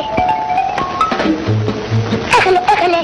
[0.00, 1.40] éjele.
[2.38, 3.00] Éjele, éjele.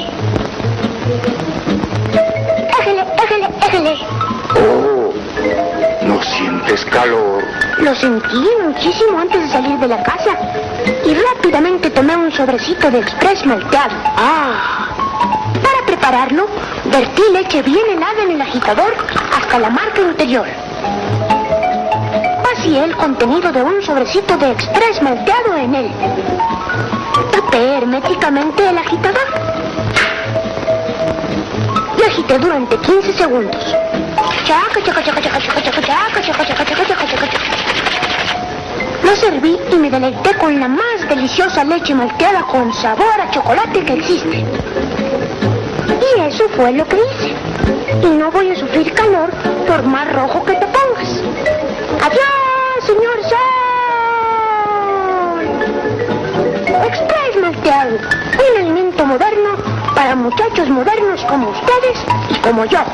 [2.79, 3.95] Éjele, éjele, éjele.
[4.57, 5.13] Oh,
[6.03, 7.43] ¿no sientes calor?
[7.79, 10.37] Lo sentí muchísimo antes de salir de la casa
[11.05, 13.95] y rápidamente tomé un sobrecito de express malteado.
[14.17, 14.89] Ah.
[15.63, 16.47] Para prepararlo,
[16.87, 18.95] vertí leche bien helada en el agitador
[19.37, 20.47] hasta la marca interior
[22.85, 25.91] el contenido de un sobrecito de express moldeado en él.
[27.33, 29.27] Tapé herméticamente el agitador.
[31.99, 33.77] Lo agité durante 15 segundos.
[39.03, 43.85] Lo serví y me deleité con la más deliciosa leche malteada con sabor a chocolate
[43.85, 44.45] que existe.
[46.17, 47.35] Y eso fue lo que hice.
[48.03, 49.31] Y no voy a sufrir calor
[49.67, 51.23] por más rojo que te pongas.
[52.03, 52.36] ¡Adiós!
[52.87, 53.37] Señor Sol!
[56.87, 59.57] Express malteado, un alimento moderno
[59.95, 61.99] para muchachos modernos como ustedes
[62.31, 62.85] y como yo.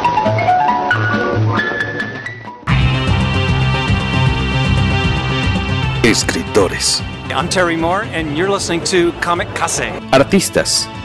[6.05, 9.93] Escritores, I'm Terry Moore, and you're listening to Comic Case.
[10.11, 10.89] artistas,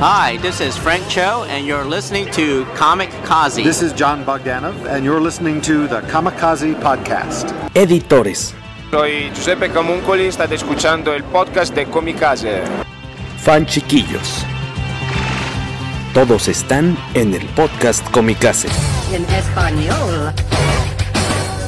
[0.00, 3.62] Hi, this is Frank Cho, and you're listening to Comic Kazi.
[3.64, 7.52] This is John Bogdanov, and you're listening to the Kamikaze Podcast.
[7.74, 8.54] editores,
[8.90, 12.62] Soy Giuseppe Camuncoli, state escuchando el podcast de Comicase.
[13.38, 14.44] fan chiquillos.
[16.14, 18.68] Todos están en el podcast Comicase.
[19.12, 20.32] En español.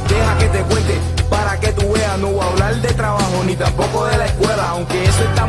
[0.09, 2.19] Deja que te cuente para que tú veas.
[2.19, 5.40] No voy a hablar de trabajo ni tampoco de la escuela, aunque eso está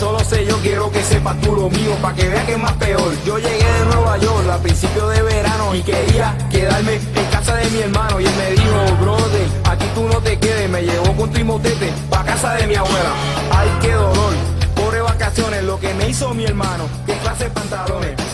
[0.00, 0.06] muy bien.
[0.06, 2.52] Y eso lo sé, yo quiero que sepas tú lo mío, para que veas que
[2.52, 3.12] es más peor.
[3.24, 7.70] Yo llegué de Nueva York a principios de verano y quería quedarme en casa de
[7.70, 8.20] mi hermano.
[8.20, 10.70] Y él me dijo, brother, aquí tú no te quedes.
[10.70, 13.12] Me llevó con Timotete pa' casa de mi abuela.
[13.50, 14.34] Ay, qué dolor,
[14.74, 16.84] pobre vacaciones, lo que me hizo mi hermano.
[17.06, 18.27] Qué clase de pantalones.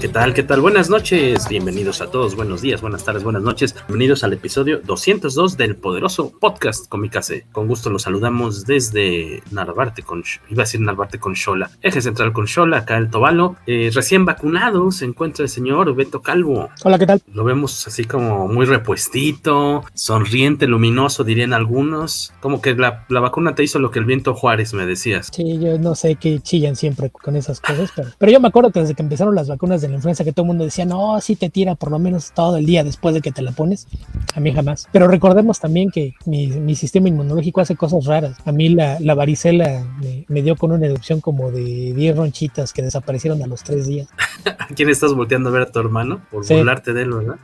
[0.00, 0.32] ¿Qué tal?
[0.32, 0.62] ¿Qué tal?
[0.62, 1.46] Buenas noches.
[1.46, 2.34] Bienvenidos a todos.
[2.34, 3.74] Buenos días, buenas tardes, buenas noches.
[3.86, 7.44] Bienvenidos al episodio 202 del poderoso podcast Comicase.
[7.52, 11.70] Con gusto los saludamos desde Narvarte con iba a decir Narvarte con Shola.
[11.82, 13.56] Eje central con Shola, acá el Tobalo.
[13.66, 16.70] Eh, recién vacunado se encuentra el señor Beto Calvo.
[16.82, 17.20] Hola, ¿qué tal?
[17.34, 22.32] Lo vemos así como muy repuestito, sonriente, luminoso, dirían algunos.
[22.40, 25.28] Como que la, la vacuna te hizo lo que el viento Juárez, me decías.
[25.30, 28.70] Sí, yo no sé qué chillan siempre con esas cosas, pero, pero yo me acuerdo
[28.70, 31.20] que desde que empezaron las vacunas de la influenza que todo el mundo decía, no,
[31.20, 33.86] sí te tira por lo menos todo el día después de que te la pones.
[34.34, 34.88] A mí jamás.
[34.92, 38.38] Pero recordemos también que mi, mi sistema inmunológico hace cosas raras.
[38.46, 42.72] A mí la, la varicela me, me dio con una erupción como de 10 ronchitas
[42.72, 44.08] que desaparecieron a los 3 días.
[44.58, 46.22] ¿A quién estás volteando a ver a tu hermano?
[46.30, 46.54] Por Sí.
[46.54, 47.36] burlarte de él, ¿verdad?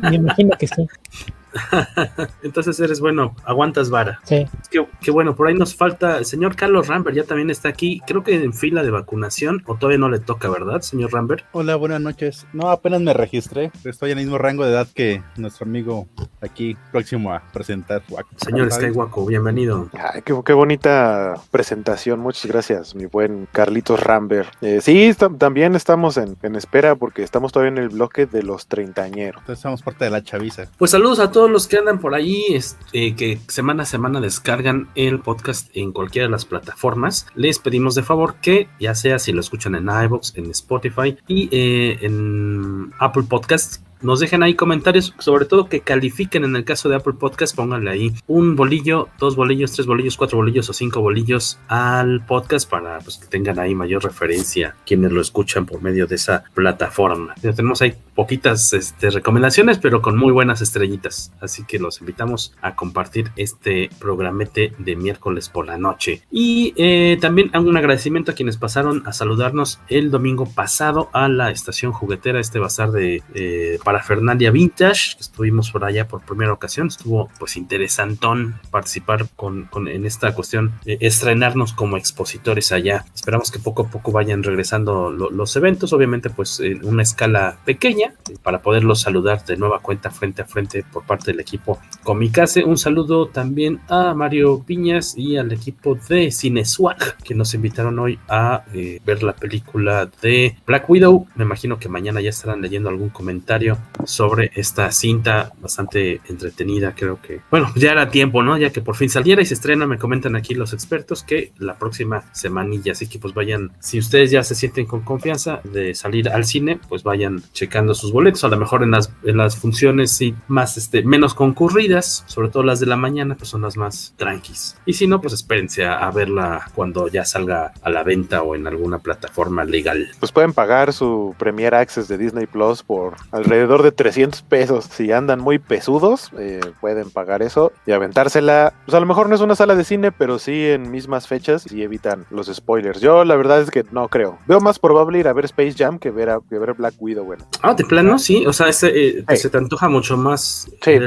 [0.00, 0.86] Me imagino que sí.
[2.42, 4.20] Entonces eres bueno, aguantas vara.
[4.24, 4.46] Sí.
[4.70, 8.00] Qué, qué bueno, por ahí nos falta el señor Carlos Rambert, ya también está aquí,
[8.06, 11.44] creo que en fila de vacunación, o todavía no le toca, ¿verdad, señor Rambert?
[11.52, 12.46] Hola, buenas noches.
[12.52, 13.70] No, apenas me registré.
[13.84, 16.06] Estoy en el mismo rango de edad que nuestro amigo
[16.40, 18.02] aquí próximo a presentar.
[18.36, 19.88] Señor Skywaco, bienvenido.
[19.92, 24.50] Ay, qué, qué bonita presentación, muchas gracias, mi buen Carlitos Rambert.
[24.60, 28.66] Eh, sí, también estamos en, en espera porque estamos todavía en el bloque de los
[28.66, 29.40] treintañeros.
[29.40, 30.64] Entonces somos parte de la chaviza.
[30.78, 34.88] Pues saludos a todos los que andan por ahí, este, que semana a semana descargan
[34.96, 37.26] el podcast en cualquiera de las plataformas.
[37.34, 41.48] Les pedimos de favor que, ya sea si lo escuchan en iVoox, en Spotify y
[41.52, 46.88] eh, en Apple Podcasts, nos dejen ahí comentarios, sobre todo que califiquen en el caso
[46.88, 51.00] de Apple Podcast, pónganle ahí un bolillo, dos bolillos, tres bolillos, cuatro bolillos o cinco
[51.00, 56.06] bolillos al podcast para pues, que tengan ahí mayor referencia quienes lo escuchan por medio
[56.06, 57.34] de esa plataforma.
[57.40, 62.74] Tenemos ahí poquitas este, recomendaciones, pero con muy buenas estrellitas, así que los invitamos a
[62.74, 66.22] compartir este programete de miércoles por la noche.
[66.30, 71.28] Y eh, también hago un agradecimiento a quienes pasaron a saludarnos el domingo pasado a
[71.28, 76.52] la estación juguetera, este bazar de eh, parafernalia vintage, que estuvimos por allá por primera
[76.52, 83.04] ocasión, estuvo pues interesantón participar con, en esta cuestión, eh, estrenarnos como expositores allá.
[83.12, 87.58] Esperamos que poco a poco vayan regresando lo- los eventos, obviamente pues en una escala
[87.64, 91.80] pequeña, eh, para poderlos saludar de nueva cuenta frente a frente por parte del equipo
[92.04, 92.62] Comicase.
[92.64, 98.20] Un saludo también a Mario Piñas y al equipo de Cineswag que nos invitaron hoy
[98.28, 101.26] a eh, ver la película de Black Widow.
[101.34, 106.94] Me imagino que mañana ya estarán leyendo algún comentario sobre esta cinta bastante entretenida.
[106.96, 108.56] Creo que, bueno, ya era tiempo, ¿no?
[108.58, 111.78] Ya que por fin saliera y se estrena, me comentan aquí los expertos que la
[111.78, 112.92] próxima semanilla.
[112.92, 116.80] Así que pues vayan, si ustedes ya se sienten con confianza de salir al cine,
[116.88, 118.44] pues vayan checando sus boletos.
[118.44, 122.62] A lo mejor en las, en las funciones sí, más, este, menos concurridas, sobre todo
[122.62, 124.76] las de la mañana, pues son las más tranquis.
[124.86, 128.54] Y si no, pues espérense a, a verla cuando ya salga a la venta o
[128.54, 130.08] en alguna plataforma legal.
[130.18, 134.84] Pues pueden pagar su Premier Access de Disney Plus por alrededor de 300 pesos.
[134.86, 138.72] Si andan muy pesudos, eh, pueden pagar eso y aventársela.
[138.84, 141.70] Pues a lo mejor no es una sala de cine, pero sí en mismas fechas
[141.70, 143.00] y evitan los spoilers.
[143.00, 144.38] Yo la verdad es que no creo.
[144.46, 147.24] Veo más probable ir a ver Space Jam que ver, a, que ver Black Widow.
[147.24, 148.44] Bueno, Ah, de plano, sí.
[148.46, 150.98] O sea, ese, eh, se te antoja mucho más Sí,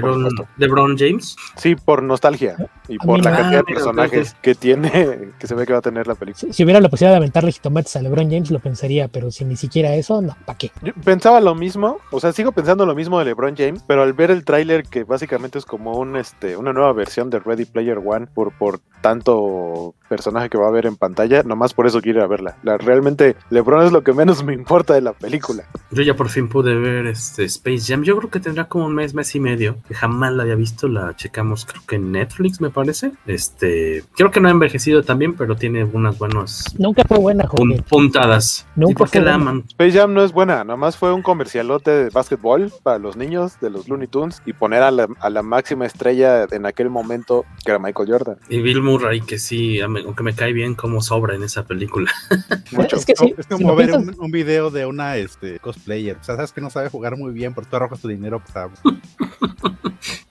[0.58, 1.36] LeBron, James.
[1.58, 2.56] sí, por nostalgia
[2.88, 5.82] y A por la cantidad de personajes que tiene, que se ve que va a
[5.82, 6.40] tener la película.
[6.40, 9.44] Si, si hubiera la posibilidad de aventarle jitomates a LeBron James, lo pensaría, pero si
[9.46, 10.72] ni siquiera eso, no, ¿para qué?
[10.82, 14.14] Yo pensaba lo mismo, o sea, sigo pensando lo mismo de LeBron James, pero al
[14.14, 18.00] ver el tráiler que básicamente es como un este una nueva versión de Ready Player
[18.04, 22.20] One por por tanto personaje que va a haber en pantalla, nomás por eso quiero
[22.20, 22.56] ir a verla.
[22.62, 25.64] La, realmente LeBron es lo que menos me importa de la película.
[25.90, 28.04] Yo ya por fin pude ver este Space Jam.
[28.04, 29.78] Yo creo que tendrá como un mes, mes y medio.
[29.88, 30.88] Que jamás la había visto.
[30.88, 33.12] La checamos, creo que en Netflix, me parece.
[33.26, 37.84] Este, creo que no ha envejecido también, pero tiene unas buenas Nunca fue buena, pun-
[37.84, 38.68] puntadas.
[38.76, 39.64] Nunca ¿Y por qué fue la aman?
[39.68, 43.70] Space Jam no es buena, nomás fue un comercialote de básquetbol para los niños de
[43.70, 47.72] los Looney Tunes y poner a la, a la máxima estrella en aquel momento que
[47.72, 48.38] era Michael Jordan.
[48.50, 52.12] Y Bill Murray, que sí, aunque me cae bien, como sobra en esa película.
[52.72, 52.96] Mucho.
[52.98, 56.18] Es que sí, es como ver piensas- un, un video de una este, cosplayer.
[56.20, 58.70] O sea, sabes que no sabe jugar muy bien, pero tú arrojas tu dinero para.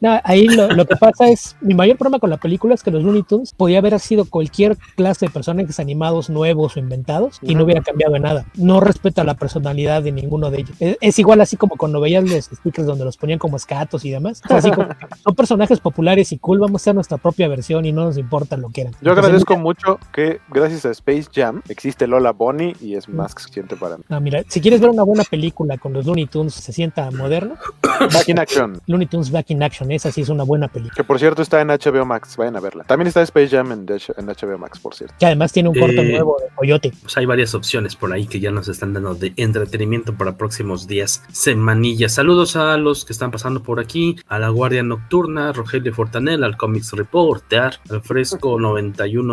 [0.01, 2.91] No, ahí lo, lo que pasa es, mi mayor problema con la película es que
[2.91, 7.55] los Looney Tunes podía haber sido cualquier clase de personajes animados nuevos o inventados y
[7.55, 8.45] no hubiera cambiado nada.
[8.57, 10.77] No respeta la personalidad de ninguno de ellos.
[10.81, 14.11] Es, es igual así como cuando veías los stickers donde los ponían como escatos y
[14.11, 14.43] demás.
[14.45, 14.89] O sea, así como,
[15.25, 18.57] son personajes populares y cool, vamos a hacer nuestra propia versión y no nos importa
[18.57, 18.93] lo que eran.
[18.95, 23.35] Yo Entonces, agradezco mucho que gracias a Space Jam existe Lola Bonnie y es más
[23.35, 24.05] que suficiente para mí.
[24.09, 27.55] no, mira, si quieres ver una buena película con los Looney Tunes se sienta moderno,
[27.83, 30.95] Back in Action, Looney Tunes Back in Action, esa sí es una buena película.
[30.97, 32.85] que por cierto está en HBO Max, vayan a verla.
[32.85, 35.15] También está Space Jam en, en HBO Max, por cierto.
[35.19, 36.93] Que además tiene un corto Eh, nuevo de Coyote.
[37.03, 40.87] Pues hay varias opciones por ahí que ya nos están dando de entretenimiento para próximos
[40.89, 42.13] días, semanillas.
[42.15, 46.57] Saludos a los que están pasando por aquí, a la Guardia Nocturna, Rogelio Fortanel, al
[46.57, 48.59] Comics Reporter, al Fresco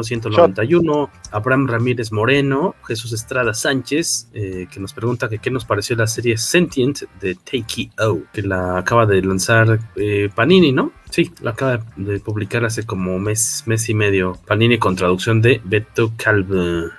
[0.10, 5.96] 91-191, Abraham Ramírez Moreno, Jesús Estrada Sánchez, eh, que nos pregunta que qué nos pareció
[5.96, 10.92] la serie Sentient de Takey O, que la acaba de lanzar eh, Panini, ¿no?
[11.10, 14.38] Sí, la acaba de publicar hace como mes, mes y medio.
[14.46, 16.90] Panini con traducción de Beto Calvo.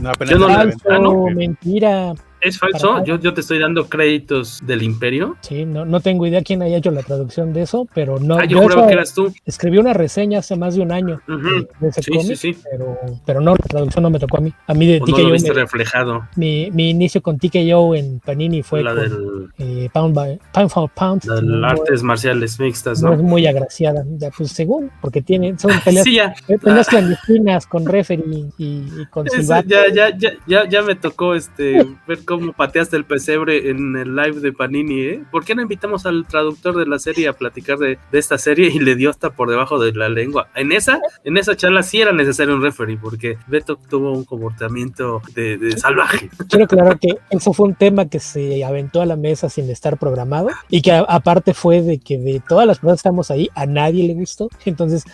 [0.00, 1.26] No, apenas Yo no la ah, ¿no?
[1.26, 2.12] mentira.
[2.40, 3.02] ¿Es falso?
[3.04, 5.36] Yo, yo te estoy dando créditos del Imperio.
[5.40, 8.36] Sí, no, no tengo idea quién haya hecho la traducción de eso, pero no.
[8.38, 9.32] ah, yo yo juraba que eras tú.
[9.44, 11.38] Escribí una reseña hace más de un año Ujú.
[11.42, 12.60] de, de ese Sí, cómic, sí, sí.
[12.70, 14.52] Pero, pero no, la traducción no me tocó a mí.
[14.66, 16.28] A mí de O no lo TKO, viste me- reflejado.
[16.36, 20.70] mi, mi inicio con TKO en Panini fue La con del, eh, Pound, by, Pound
[20.70, 21.24] for Pound.
[21.24, 25.70] la del artes marciales mixtas, no es muy agraciada, ya, pues según, porque tiene, son
[25.84, 26.34] peleas, Sí, ya.
[26.48, 28.64] eh, peleas clandestinas con referee y,
[29.00, 29.68] y con silbato.
[29.68, 34.14] ya, ya, ya, ya, ya me tocó este ver cómo pateaste el pesebre en el
[34.14, 35.24] live de Panini, ¿eh?
[35.30, 38.68] ¿Por qué no invitamos al traductor de la serie a platicar de, de esta serie
[38.68, 40.48] y le dio hasta por debajo de la lengua?
[40.54, 45.22] En esa, en esa charla sí era necesario un referee, porque Beto tuvo un comportamiento
[45.34, 46.28] de, de salvaje.
[46.50, 49.96] Quiero aclarar que eso fue un tema que se aventó a la mesa sin estar
[49.98, 53.48] programado y que a- aparte fue de que de todas las personas que estamos ahí
[53.54, 54.48] a nadie le gustó.
[54.64, 55.04] Entonces,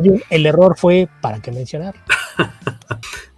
[0.00, 1.94] bien, el error fue para qué mencionar.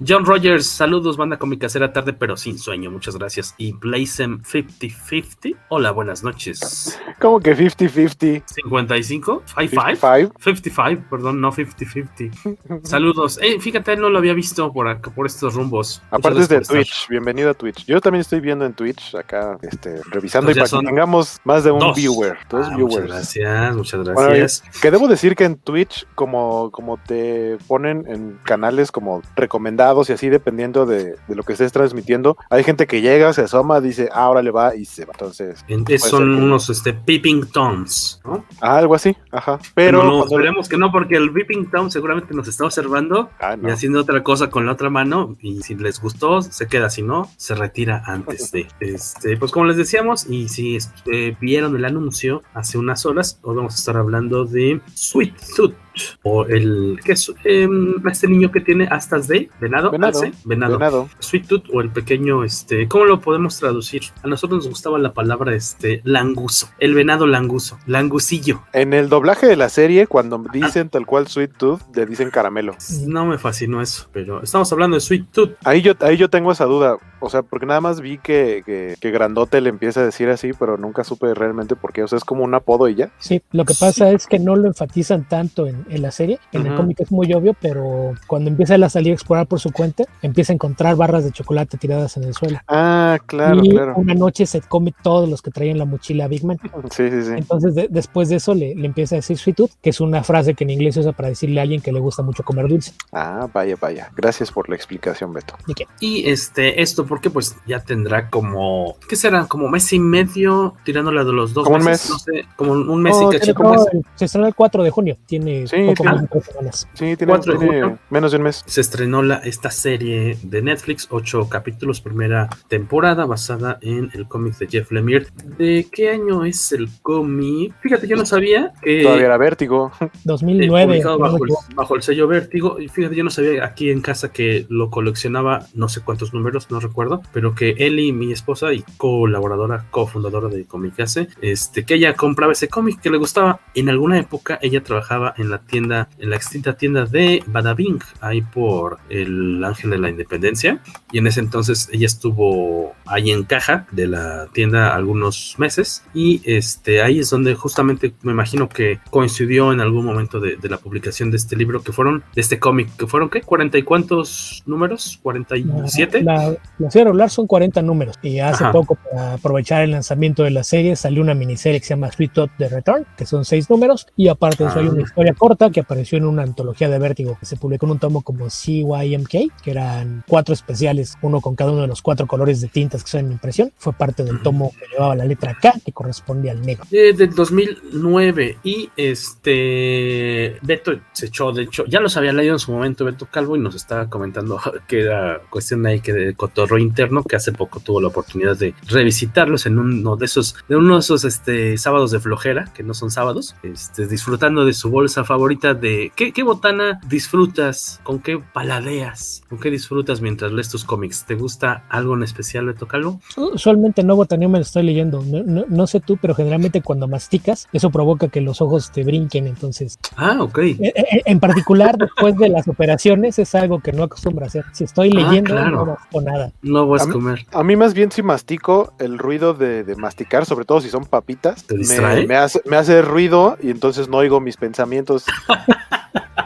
[0.07, 3.55] John Rogers, saludos, banda cómica, será tarde pero sin sueño, muchas gracias.
[3.59, 6.99] Y Blazem 5050, hola, buenas noches.
[7.21, 8.43] Como que 50-50.
[8.47, 10.33] 55, 55, 55.
[10.41, 12.81] 55, perdón, no 50-50.
[12.85, 13.39] Saludos.
[13.43, 16.03] Eh, fíjate, no lo había visto por acá, por estos rumbos.
[16.11, 16.77] Aparte Muchas es de estar.
[16.77, 17.85] Twitch, bienvenido a Twitch.
[17.87, 21.65] Yo también estoy viendo en Twitch acá, este, revisando Entonces y para que tengamos más
[21.65, 21.97] de un dos.
[21.97, 23.07] viewer, dos Ah, muchas viewers.
[23.09, 24.63] gracias, muchas Bueno, gracias.
[24.81, 30.13] que debo decir que en Twitch, como, como te ponen en canales como recomendados y
[30.13, 32.37] así dependiendo de, de lo que estés transmitiendo.
[32.51, 35.13] Hay gente que llega, se asoma, dice, ah, ahora le va y se va.
[35.15, 38.45] Entonces, En- puede ser son que- unos este, peeping toms, ¿no?
[38.61, 39.59] Ah, algo así, ajá.
[39.75, 43.57] Pero no, no, esperemos que no, porque el peeping tom seguramente nos está observando Ah,
[43.57, 43.69] no.
[43.69, 45.37] y haciendo otra cosa con la otra mano.
[45.41, 46.91] Y si les gustó, se queda.
[46.91, 48.67] Si no, se retira antes de.
[48.81, 53.57] Este, pues como les decíamos, y si este, vieron el anuncio hace unas horas, hoy
[53.57, 55.75] vamos a estar hablando de Sweet Tooth.
[56.23, 60.79] O el que es em, este niño que tiene astas de venado, Venado, alce, venado.
[60.79, 61.09] venado.
[61.19, 64.03] Sweet Tooth o el pequeño, este, ¿cómo lo podemos traducir?
[64.23, 68.63] A nosotros nos gustaba la palabra este languso, el venado languso, langusillo.
[68.73, 72.77] En el doblaje de la serie, cuando dicen tal cual Sweet Tooth, le dicen caramelo.
[73.07, 75.51] No me fascinó eso, pero estamos hablando de Sweet Tooth.
[75.65, 78.97] Ahí yo, ahí yo tengo esa duda, o sea, porque nada más vi que, que,
[79.01, 82.19] que Grandote le empieza a decir así, pero nunca supe realmente por qué, o sea,
[82.19, 83.11] es como un apodo y ya.
[83.19, 86.39] Sí, lo que pasa es que no lo enfatizan tanto en, en la serie.
[86.53, 89.61] En el cómic es muy obvio, pero cuando empieza él a salir a explorar por
[89.61, 92.59] su cuenta, empieza a encontrar barras de chocolate tiradas en el suelo.
[92.69, 93.95] Ah, claro, y claro.
[93.97, 96.59] una noche se come todos los que traían la mochila a Big Man.
[96.91, 97.33] Sí, sí, sí.
[97.37, 100.23] Entonces, de- después de eso, le, le empieza a decir sweet tooth, que es una
[100.23, 102.69] frase que en inglés se usa para decirle a alguien que le gusta mucho comer
[102.69, 102.93] dulce.
[103.13, 104.11] Ah, vaya, vaya.
[104.17, 105.55] Gracias por la explicación, Beto.
[105.67, 105.87] ¿De qué?
[106.01, 109.47] Y este, esto porque pues ya tendrá como, ¿qué será?
[109.47, 112.11] Como mes y medio tirándole de los dos Como un meses, mes.
[112.11, 115.67] no sé, como un mes No, y como- se estrenó el 4 de junio, tiene
[115.67, 116.89] Sí, poco tiene- más de tres semanas.
[116.95, 117.99] Sí, tiene, 4 de tiene junio.
[118.11, 118.63] menos de un mes.
[118.67, 124.57] Se estrenó la, esta serie de Netflix, ocho capítulos, primera temporada, basada en el cómic
[124.59, 125.27] de Jeff Lemire.
[125.59, 127.75] ¿De qué año es el cómic?
[127.81, 129.03] Fíjate, yo no sabía que...
[129.03, 129.93] Todavía era vértigo.
[130.01, 130.87] eh, 2009.
[130.87, 131.65] publicado si no me bajo, el, equivoco.
[131.75, 132.81] bajo el sello Vértigo.
[132.81, 136.71] Y fíjate, yo no sabía aquí en casa que lo coleccionaba, no sé cuántos números,
[136.71, 142.15] no recuerdo, pero que Eli, mi esposa y colaboradora, cofundadora de Comicase, este, que ella
[142.15, 143.61] compraba ese cómic que le gustaba.
[143.75, 148.43] En alguna época ella trabajaba en la tienda, en la extinta tienda de Badabing, ahí
[148.43, 150.81] por el Ángel de la Independencia.
[151.13, 156.05] Y en ese entonces ella estuvo ahí en caja de la tienda algunos meses.
[156.15, 160.69] Y este, ahí es donde justamente me imagino que coincidió en algún momento de, de
[160.69, 163.43] la publicación de este libro, que fueron, de este cómic, que fueron, ¿qué?
[163.43, 165.21] ¿40 y cuántos números?
[165.23, 166.23] ¿47?
[166.23, 168.73] La, la serie regular son 40 números y hace Ajá.
[168.73, 172.33] poco para aprovechar el lanzamiento de la serie salió una miniserie que se llama Sweet
[172.33, 174.91] Tooth The Return, que son seis números y aparte de eso hay Ah.
[174.91, 177.99] una historia corta que apareció en una antología de Vértigo que se publicó en un
[178.01, 182.61] tomo como CYMK, que eran cuatro especiales, uno con cada uno de los cuatro colores
[182.61, 183.71] de tintas que son en impresión.
[183.79, 186.85] Fue parte del tomo que llevaba la letra K, que corresponde al negro.
[186.91, 192.59] Eh, del 2009 y este Beto se echó, de hecho, ya los había leído en
[192.59, 196.77] su momento Beto Calvo y nos estaba comentando que era cuestión ahí que de cotorro
[196.77, 200.95] interno que hace poco tuvo la oportunidad de revisitarlos en uno de esos de uno
[200.95, 205.23] de esos este sábados de flojera que no son sábados, este disfrutando de su bolsa
[205.23, 208.01] favorita de ¿qué, qué botana disfrutas?
[208.03, 209.43] ¿Con qué paladeas?
[209.49, 211.25] ¿Con qué disfrutas mientras lees tus cómics?
[211.27, 213.21] ¿Te gusta algo en especial Beto Calvo?
[213.37, 215.23] Usualmente no botaneo me lo estoy leyendo.
[215.23, 219.05] No, no- no sé tú, pero generalmente cuando masticas, eso provoca que los ojos te
[219.05, 219.47] brinquen.
[219.47, 220.59] Entonces, Ah, ok.
[220.59, 224.65] eh, eh, en particular después de las operaciones, es algo que no acostumbro a hacer.
[224.73, 225.71] Si estoy Ah, leyendo, claro.
[225.71, 226.53] no masco nada.
[226.63, 227.47] No vas A a mí- comer.
[227.53, 231.05] A mí más bien si mastico, el ruido de, de masticar, sobre todo si son
[231.05, 235.26] papitas, ¿Te me, me hace, me hace ruido y entonces no oigo mis pensamientos.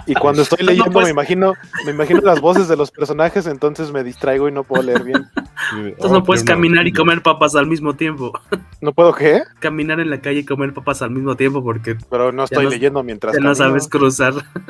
[0.06, 3.46] Y cuando estoy No, leyendo pues- me imagino, me imagino las voces de los personajes,
[3.46, 5.28] entonces me distraigo y no puedo leer bien.
[5.76, 8.32] Entonces no puedes caminar y comer papas al mismo tiempo.
[8.80, 9.42] ¿No puedo qué?
[9.60, 12.70] Caminar en la calle y comer papas al mismo tiempo porque Pero no estoy no-
[12.70, 14.32] leyendo mientras ya no sabes cruzar.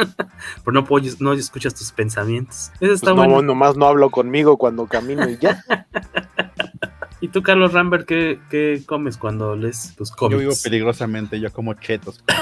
[0.64, 2.72] Pero no, puedes, no escuchas tus pensamientos.
[2.80, 5.64] Eso está Pues no, nomás no hablo conmigo cuando camino y ya.
[7.20, 10.40] ¿Y tú, Carlos Rambert, qué, qué comes cuando lees tus Yo cómics?
[10.40, 12.22] vivo peligrosamente, yo como chetos.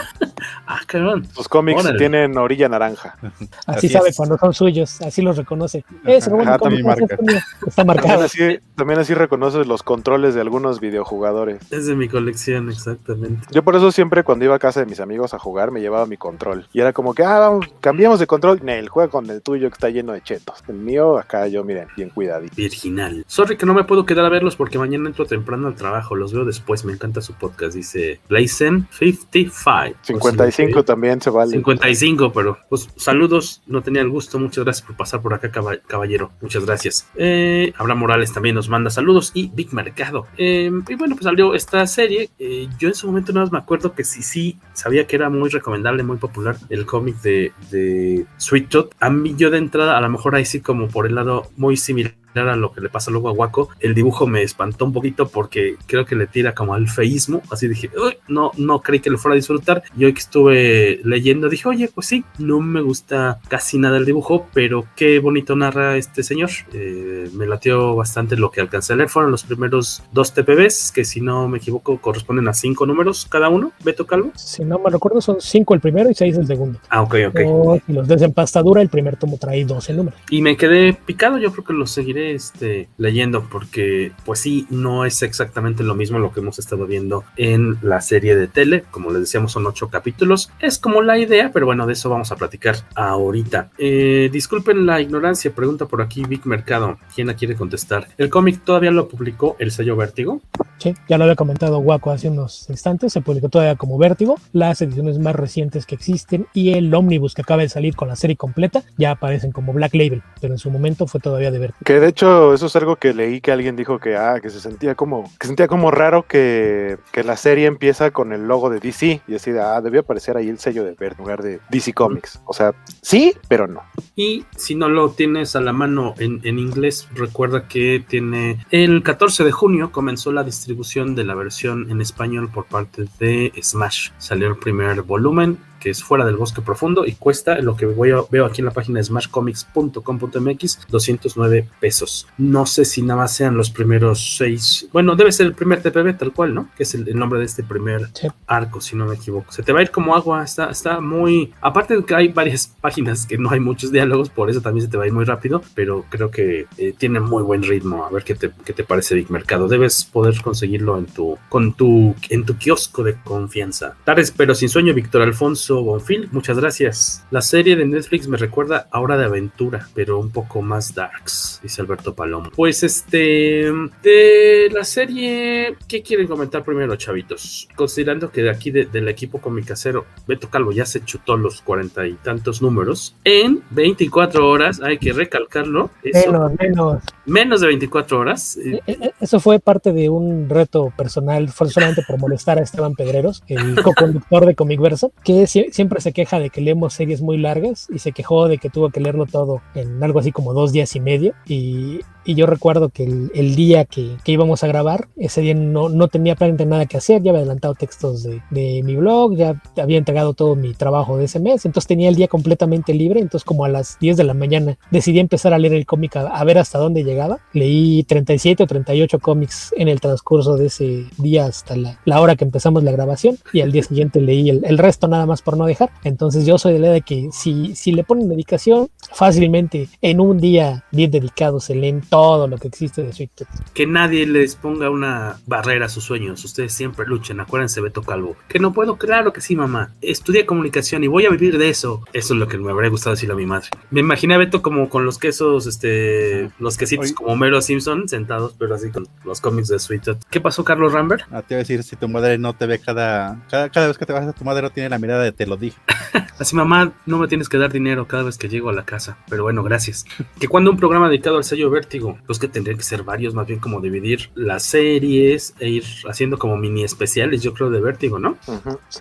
[0.70, 1.26] Ah, cabrón.
[1.34, 1.98] Sus cómics Órale.
[1.98, 3.16] tienen orilla naranja.
[3.22, 4.16] Así, Así sabe es.
[4.16, 5.82] cuando son suyos, así los reconoce.
[6.04, 7.04] Eso, bueno, Ajá, como también marca.
[7.04, 8.24] está También marcado.
[8.24, 11.60] así, también así reconoces los controles de algunos videojugadores.
[11.72, 13.46] Es de mi colección, exactamente.
[13.50, 16.04] Yo por eso siempre cuando iba a casa de mis amigos a jugar me llevaba
[16.06, 16.68] mi control.
[16.72, 18.60] Y era como que, ah, vamos, cambiamos de control.
[18.62, 20.62] Nel, juega con el tuyo que está lleno de chetos.
[20.68, 22.54] El mío, acá yo, miren, bien cuidadito.
[22.56, 23.24] Virginal.
[23.26, 26.14] Sorry que no me puedo quedar a verlos porque mañana entro temprano al trabajo.
[26.16, 26.84] Los veo después.
[26.84, 27.74] Me encanta su podcast.
[27.74, 29.96] Dice Blazen 55.
[30.02, 31.52] 55 también se vale.
[31.52, 35.78] 55, pero pues saludos, no tenía el gusto, muchas gracias por pasar por acá, caba-
[35.86, 37.08] caballero, muchas gracias.
[37.16, 40.26] Eh, Abraham Morales también nos manda saludos y Big Mercado.
[40.36, 43.58] Eh, y bueno, pues salió esta serie, eh, yo en su momento nada más me
[43.58, 48.26] acuerdo que sí, sí, sabía que era muy recomendable, muy popular el cómic de, de
[48.38, 48.90] Sweet Tooth.
[49.00, 51.76] A mí yo de entrada, a lo mejor ahí sí como por el lado muy
[51.76, 55.28] similar a lo que le pasa luego a Waco, el dibujo me espantó un poquito
[55.28, 59.10] porque creo que le tira como al feísmo, así dije, "Uy, no, no creí que
[59.10, 59.82] lo fuera a disfrutar.
[59.96, 64.04] Y hoy que estuve leyendo dije, oye, pues sí, no me gusta casi nada el
[64.04, 66.50] dibujo, pero qué bonito narra este señor.
[66.72, 71.04] Eh, me latió bastante lo que alcancé a leer, fueron los primeros dos TPBs, que
[71.04, 74.32] si no me equivoco corresponden a cinco números cada uno, Beto Calvo.
[74.36, 76.78] Si no me recuerdo, son cinco el primero y seis el segundo.
[76.88, 77.40] Ah, ok, ok.
[77.46, 80.18] O- y los de desempastadura, el primer tomo trae 12 números.
[80.30, 85.04] Y me quedé picado, yo creo que lo seguiré este, leyendo porque pues sí, no
[85.04, 89.10] es exactamente lo mismo lo que hemos estado viendo en la serie de tele, como
[89.10, 92.36] les decíamos son ocho capítulos, es como la idea, pero bueno, de eso vamos a
[92.36, 93.70] platicar ahorita.
[93.78, 98.08] Eh, disculpen la ignorancia, pregunta por aquí Vic Mercado, ¿quién la quiere contestar?
[98.18, 100.40] ¿El cómic todavía lo publicó el sello Vértigo?
[100.78, 104.80] Sí, ya lo había comentado Waco hace unos instantes, se publicó todavía como Vértigo, las
[104.80, 108.36] ediciones más recientes que existen y el ómnibus que acaba de salir con la serie
[108.36, 111.80] completa ya aparecen como Black Label, pero en su momento fue todavía de Vértigo.
[111.84, 114.60] Que de hecho, eso es algo que leí que alguien dijo que, ah, que se
[114.60, 118.78] sentía como, que sentía como raro que, que la serie empieza con el logo de
[118.78, 121.60] DC y así de, ah, debía aparecer ahí el sello de Ver en lugar de
[121.70, 122.40] DC Comics.
[122.44, 123.82] O sea, sí, pero no.
[124.16, 129.02] Y si no lo tienes a la mano en, en inglés, recuerda que tiene el
[129.02, 130.67] 14 de junio comenzó la distribución
[131.14, 134.10] de la versión en español por parte de Smash.
[134.18, 138.10] Salió el primer volumen que es fuera del bosque profundo y cuesta lo que voy
[138.10, 142.26] a- veo aquí en la página de smashcomics.com.mx 209 pesos.
[142.38, 144.88] No sé si nada más sean los primeros seis.
[144.92, 146.68] Bueno, debe ser el primer TPB tal cual, ¿no?
[146.76, 148.08] Que es el, el nombre de este primer
[148.46, 149.52] arco, si no me equivoco.
[149.52, 151.52] Se te va a ir como agua, está, está muy...
[151.60, 154.90] Aparte de que hay varias páginas que no hay muchos diálogos, por eso también se
[154.90, 158.04] te va a ir muy rápido, pero creo que eh, tiene muy buen ritmo.
[158.04, 159.68] A ver qué te, qué te parece Big Mercado.
[159.68, 163.96] Debes poder conseguirlo en tu, con tu, en tu kiosco de confianza.
[164.04, 167.24] Tardes, pero sin sueño, Víctor Alfonso Bonfil, muchas gracias.
[167.30, 171.60] La serie de Netflix me recuerda a Hora de Aventura, pero un poco más darks,
[171.62, 172.50] dice Alberto Palomo.
[172.56, 173.70] Pues este,
[174.02, 177.68] de la serie, ¿qué quieren comentar primero, chavitos?
[177.76, 182.06] Considerando que de aquí de- del equipo comicacero, Beto Calvo ya se chutó los cuarenta
[182.06, 187.02] y tantos números, en 24 horas, hay que recalcarlo, eso, Menos, menos.
[187.26, 191.68] menos de 24 horas, eh, Eh, eh, Eso fue parte de un reto personal, fue
[191.68, 196.12] solamente por molestar a Esteban Pedreros, el co-conductor de Comic Verso, que sie- siempre se
[196.12, 199.26] queja de que leemos series muy largas y se quejó de que tuvo que leerlo
[199.26, 201.34] todo en algo así como dos días y medio.
[201.46, 205.54] Y, y yo recuerdo que el, el día que, que íbamos a grabar, ese día
[205.54, 209.34] no, no tenía prácticamente nada que hacer, ya había adelantado textos de, de mi blog,
[209.34, 213.20] ya había entregado todo mi trabajo de ese mes, entonces tenía el día completamente libre,
[213.20, 216.26] entonces como a las 10 de la mañana decidí empezar a leer el cómic a,
[216.26, 217.38] a ver hasta dónde llegaba.
[217.54, 222.36] Leí 37 o 38 cómics en el transcurso de ese día hasta la, la hora
[222.36, 225.56] que empezamos la grabación y al día siguiente leí el, el resto nada más por
[225.56, 225.90] no dejar.
[226.04, 230.20] Entonces yo soy de la idea de que si, si le ponen dedicación, fácilmente en
[230.20, 233.48] un día bien dedicado se leen todo lo que existe de Sweet Tooth.
[233.74, 236.44] que nadie les ponga una barrera a sus sueños.
[236.44, 237.40] Ustedes siempre luchen.
[237.40, 238.36] Acuérdense, Beto Calvo.
[238.48, 239.92] Que no puedo, claro que sí, mamá.
[240.00, 242.02] Estudié comunicación y voy a vivir de eso.
[242.12, 243.68] Eso es lo que me habría gustado decirle a mi madre.
[243.90, 248.54] Me imaginé a Beto como con los quesos, este, los quesitos como Homero Simpson sentados,
[248.58, 250.18] pero así con los cómics de Sweet Tooth.
[250.30, 251.22] ¿Qué pasó, Carlos Rambert?
[251.30, 253.98] Ah, te iba a decir, si tu madre no te ve cada, cada, cada vez
[253.98, 255.78] que te vas a tu madre no tiene la mirada de te lo dije.
[256.38, 258.97] Así, mamá, no me tienes que dar dinero cada vez que llego a la casa.
[259.28, 260.04] Pero bueno, gracias.
[260.38, 263.46] Que cuando un programa dedicado al sello Vértigo, pues que tendrían que ser varios, más
[263.46, 268.18] bien como dividir las series e ir haciendo como mini especiales, yo creo, de Vértigo,
[268.18, 268.36] ¿no?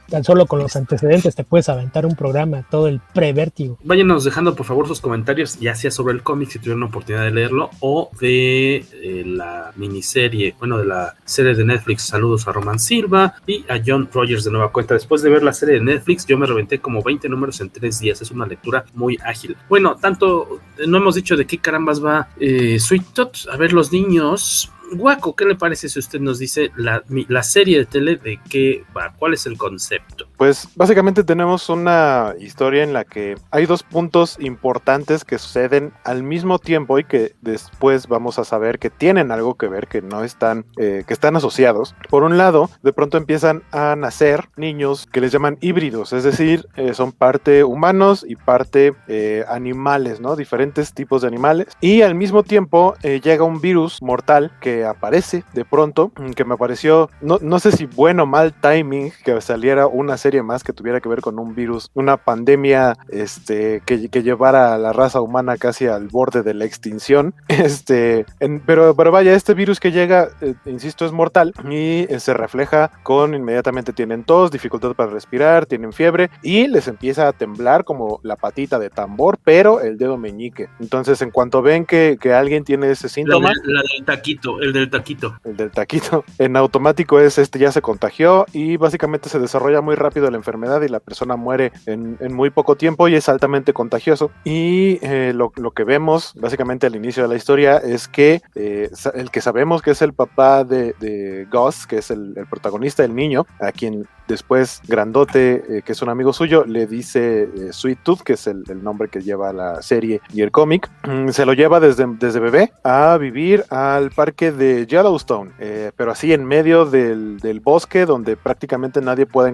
[0.10, 3.78] Tan solo con los antecedentes te puedes aventar un programa, todo el pre-vértigo.
[3.84, 7.24] Váyanos dejando por favor sus comentarios, ya sea sobre el cómic si tuvieron la oportunidad
[7.24, 12.04] de leerlo, o de eh, la miniserie, bueno, de la serie de Netflix.
[12.04, 14.94] Saludos a Roman Silva y a John Rogers de nueva cuenta.
[14.94, 18.00] Después de ver la serie de Netflix, yo me reventé como 20 números en 3
[18.00, 18.22] días.
[18.22, 19.56] Es una lectura muy ágil.
[19.70, 23.38] Bueno, tanto, eh, no hemos dicho de qué carambas va eh, Sweet Tot.
[23.52, 24.72] A ver, los niños.
[24.92, 28.86] Guaco, ¿qué le parece si usted nos dice la, la serie de tele de qué
[28.96, 29.14] va?
[29.18, 30.28] ¿Cuál es el concepto?
[30.38, 36.22] Pues básicamente tenemos una historia en la que hay dos puntos importantes que suceden al
[36.22, 40.24] mismo tiempo y que después vamos a saber que tienen algo que ver, que no
[40.24, 41.96] están, eh, que están asociados.
[42.08, 46.68] Por un lado, de pronto empiezan a nacer niños que les llaman híbridos, es decir,
[46.76, 50.36] eh, son parte humanos y parte eh, animales, ¿no?
[50.36, 51.68] Diferentes tipos de animales.
[51.82, 56.58] Y al mismo tiempo llega un virus mortal que aparece de pronto, mm, que me
[56.58, 60.62] pareció, no, no sé si bueno o mal timing que saliera una serie serie más
[60.66, 64.92] que tuviera que ver con un virus, una pandemia este, que, que llevara a la
[64.92, 67.34] raza humana casi al borde de la extinción.
[67.68, 72.20] Este, en- pero, pero vaya, este virus que llega, eh, insisto, es mortal y eh,
[72.20, 77.34] se refleja con inmediatamente tienen tos, dificultad para respirar, tienen fiebre y les empieza a
[77.34, 80.68] temblar como la patita de tambor, pero el dedo meñique.
[80.80, 84.90] Entonces, en cuanto ven que, que alguien tiene ese síntoma, la del taquito, el del
[84.90, 85.36] taquito.
[85.44, 89.96] el del taquito, en automático es este ya se contagió y básicamente se desarrolla muy
[90.18, 93.74] rápido la enfermedad y la persona muere en, en muy poco tiempo y es altamente
[93.74, 94.32] contagioso.
[94.44, 98.90] Y eh, lo, lo que vemos básicamente al inicio de la historia es que eh,
[99.14, 103.04] el que sabemos que es el papá de, de Gus, que es el, el protagonista,
[103.04, 107.70] el niño, a quien después Grandote, eh, que es un amigo suyo, le dice eh,
[107.72, 111.30] Sweet Tooth, que es el, el nombre que lleva la serie y el cómic, mm,
[111.30, 116.34] se lo lleva desde, desde bebé a vivir al parque de Yellowstone, eh, pero así
[116.34, 119.50] en medio del, del bosque donde prácticamente nadie puede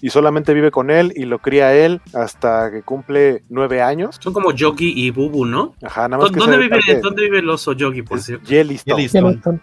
[0.00, 4.16] y solamente vive con él y lo cría él hasta que cumple nueve años.
[4.20, 5.74] Son como Yogi y Bubu, ¿no?
[5.82, 8.46] Ajá, nada más que ¿Dónde vive, ¿Dónde vive el oso Yogi, por cierto?
[8.48, 9.06] Yellowstone.
[9.08, 9.60] Yellowstone.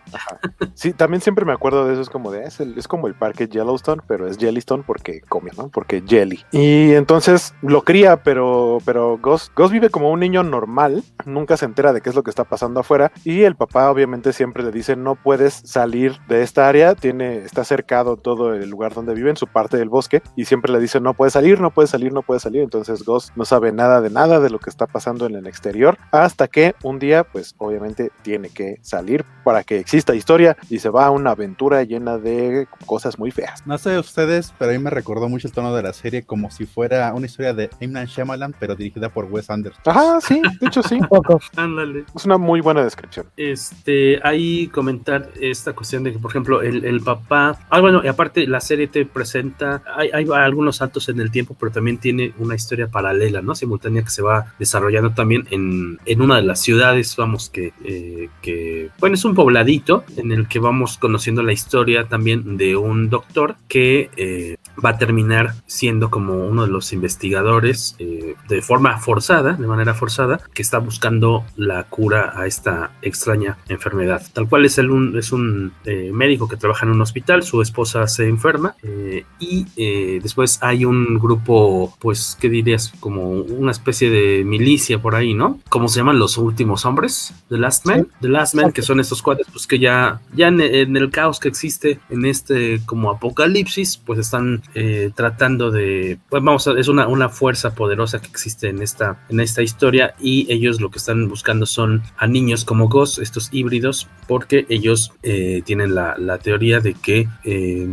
[0.73, 3.15] Sí, también siempre me acuerdo de eso, es como de, es, el- es como el
[3.15, 5.69] parque Yellowstone, pero es Jellystone porque come, ¿no?
[5.69, 6.39] Porque Jelly.
[6.51, 11.93] Y entonces lo cría, pero, pero Gus vive como un niño normal, nunca se entera
[11.93, 14.95] de qué es lo que está pasando afuera, y el papá obviamente siempre le dice,
[14.95, 19.37] no puedes salir de esta área, tiene, está cercado todo el lugar donde vive, en
[19.37, 22.21] su parte del bosque, y siempre le dice, no puedes salir, no puedes salir, no
[22.21, 25.35] puedes salir, entonces Gus no sabe nada de nada de lo que está pasando en
[25.35, 30.57] el exterior, hasta que un día, pues obviamente tiene que salir para que exista historia
[30.69, 33.65] y se va a una aventura llena de cosas muy feas.
[33.65, 36.51] No sé ustedes, pero a mí me recordó mucho el tono de la serie como
[36.51, 37.69] si fuera una historia de.
[37.93, 39.81] Night Shyamalan, pero dirigida por Wes Anderson.
[39.85, 40.99] Ajá, sí, de hecho sí.
[41.09, 41.39] poco.
[41.55, 42.05] Ándale.
[42.15, 43.27] Es una muy buena descripción.
[43.37, 47.57] Este, ahí comentar esta cuestión de que, por ejemplo, el, el papá.
[47.69, 49.83] Ah, bueno, y aparte la serie te presenta.
[50.11, 53.55] Hay, algunos saltos en el tiempo, pero también tiene una historia paralela, ¿no?
[53.55, 58.29] Simultánea que se va desarrollando también en, en una de las ciudades, vamos, que, eh,
[58.41, 58.89] que.
[58.99, 63.55] Bueno, es un pobladito en el que vamos conociendo la historia también de un doctor
[63.67, 69.53] que eh, va a terminar siendo como uno de los investigadores eh, de forma forzada,
[69.53, 74.21] de manera forzada, que está buscando la cura a esta extraña enfermedad.
[74.33, 77.61] Tal cual es, el un, es un eh, médico que trabaja en un hospital, su
[77.61, 82.93] esposa se enferma eh, y eh, después hay un grupo, pues, ¿qué dirías?
[82.99, 85.59] Como una especie de milicia por ahí, ¿no?
[85.69, 87.33] ¿Cómo se llaman los últimos hombres?
[87.49, 88.07] The Last Men.
[88.21, 91.39] The Last Men, que son estos cuates, pues que ya, ya en, en el caos
[91.39, 96.87] que existe en este como apocalipsis, pues están eh, tratando de, pues vamos, a, es
[96.87, 100.97] una, una fuerza poderosa que existe en esta, en esta historia y ellos lo que
[100.97, 106.37] están buscando son a niños como Ghost, estos híbridos, porque ellos eh, tienen la, la,
[106.39, 107.87] teoría de que eh,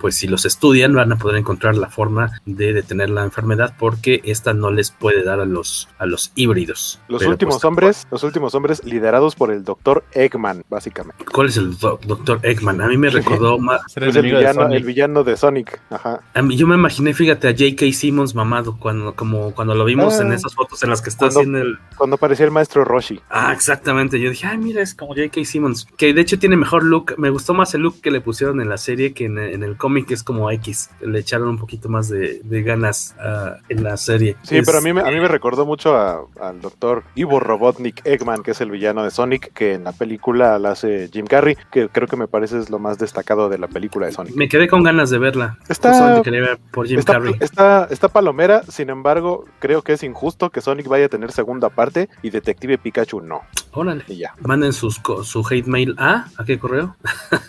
[0.00, 4.20] pues si los estudian van a poder encontrar la forma de detener la enfermedad porque
[4.24, 7.00] esta no les puede dar a los, a los híbridos.
[7.08, 11.24] Los Pero, últimos pues, hombres, los últimos hombres liderados por el doctor Eggman, básicamente.
[11.26, 12.80] ¿Cuál es el do doctor Eggman?
[12.80, 13.82] A mí me recordó más.
[13.96, 15.80] Es el villano, el villano de Sonic.
[15.90, 16.03] Ajá.
[16.34, 17.86] A mí, yo me imaginé, fíjate, a J.K.
[17.92, 21.26] Simmons mamado cuando, como cuando lo vimos Ah, en esas fotos en las que está
[21.26, 21.78] cuando- haciendo el.
[21.96, 23.20] Cuando aparecía el maestro Roshi.
[23.30, 24.20] Ah, exactamente.
[24.20, 25.44] Yo dije, ay, mira, es como J.K.
[25.44, 25.86] Simmons.
[25.96, 27.14] Que de hecho tiene mejor look.
[27.16, 29.76] Me gustó más el look que le pusieron en la serie que en, en el
[29.76, 30.90] cómic, que es como X.
[31.00, 34.36] Le echaron un poquito más de, de ganas ah, en la serie.
[34.42, 37.40] Sí, Es- pero a mí, me, a mí me recordó mucho a- al doctor Ivo
[37.40, 41.26] Robotnik Eggman, que es el villano de Sonic, que en la película la hace Jim
[41.26, 44.34] Carrey, que creo que me parece es lo más destacado de la película de Sonic.
[44.36, 45.56] Me quedé con ganas de verla.
[45.68, 45.93] Está-
[46.24, 47.34] Ver por Jim Está, Carrey.
[47.40, 51.68] está, está palomera, sin embargo, creo que es injusto que Sonic vaya a tener segunda
[51.70, 53.42] parte y Detective Pikachu no.
[53.72, 54.04] Órale.
[54.08, 54.34] Y ya.
[54.40, 56.26] Manden sus, su hate mail a.
[56.36, 56.96] ¿A qué correo?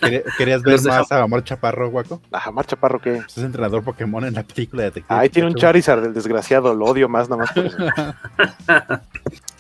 [0.02, 2.22] ¿Quería- ¿Querías ver más a Amor Chaparro, Guaco?
[2.32, 3.22] Ajá, Marcha Parro, ¿qué?
[3.24, 5.56] Pues es entrenador Pokémon en la película de Detective Ahí tiene un.
[5.56, 7.78] Charizard, el desgraciado, lo odio más nada más por eso.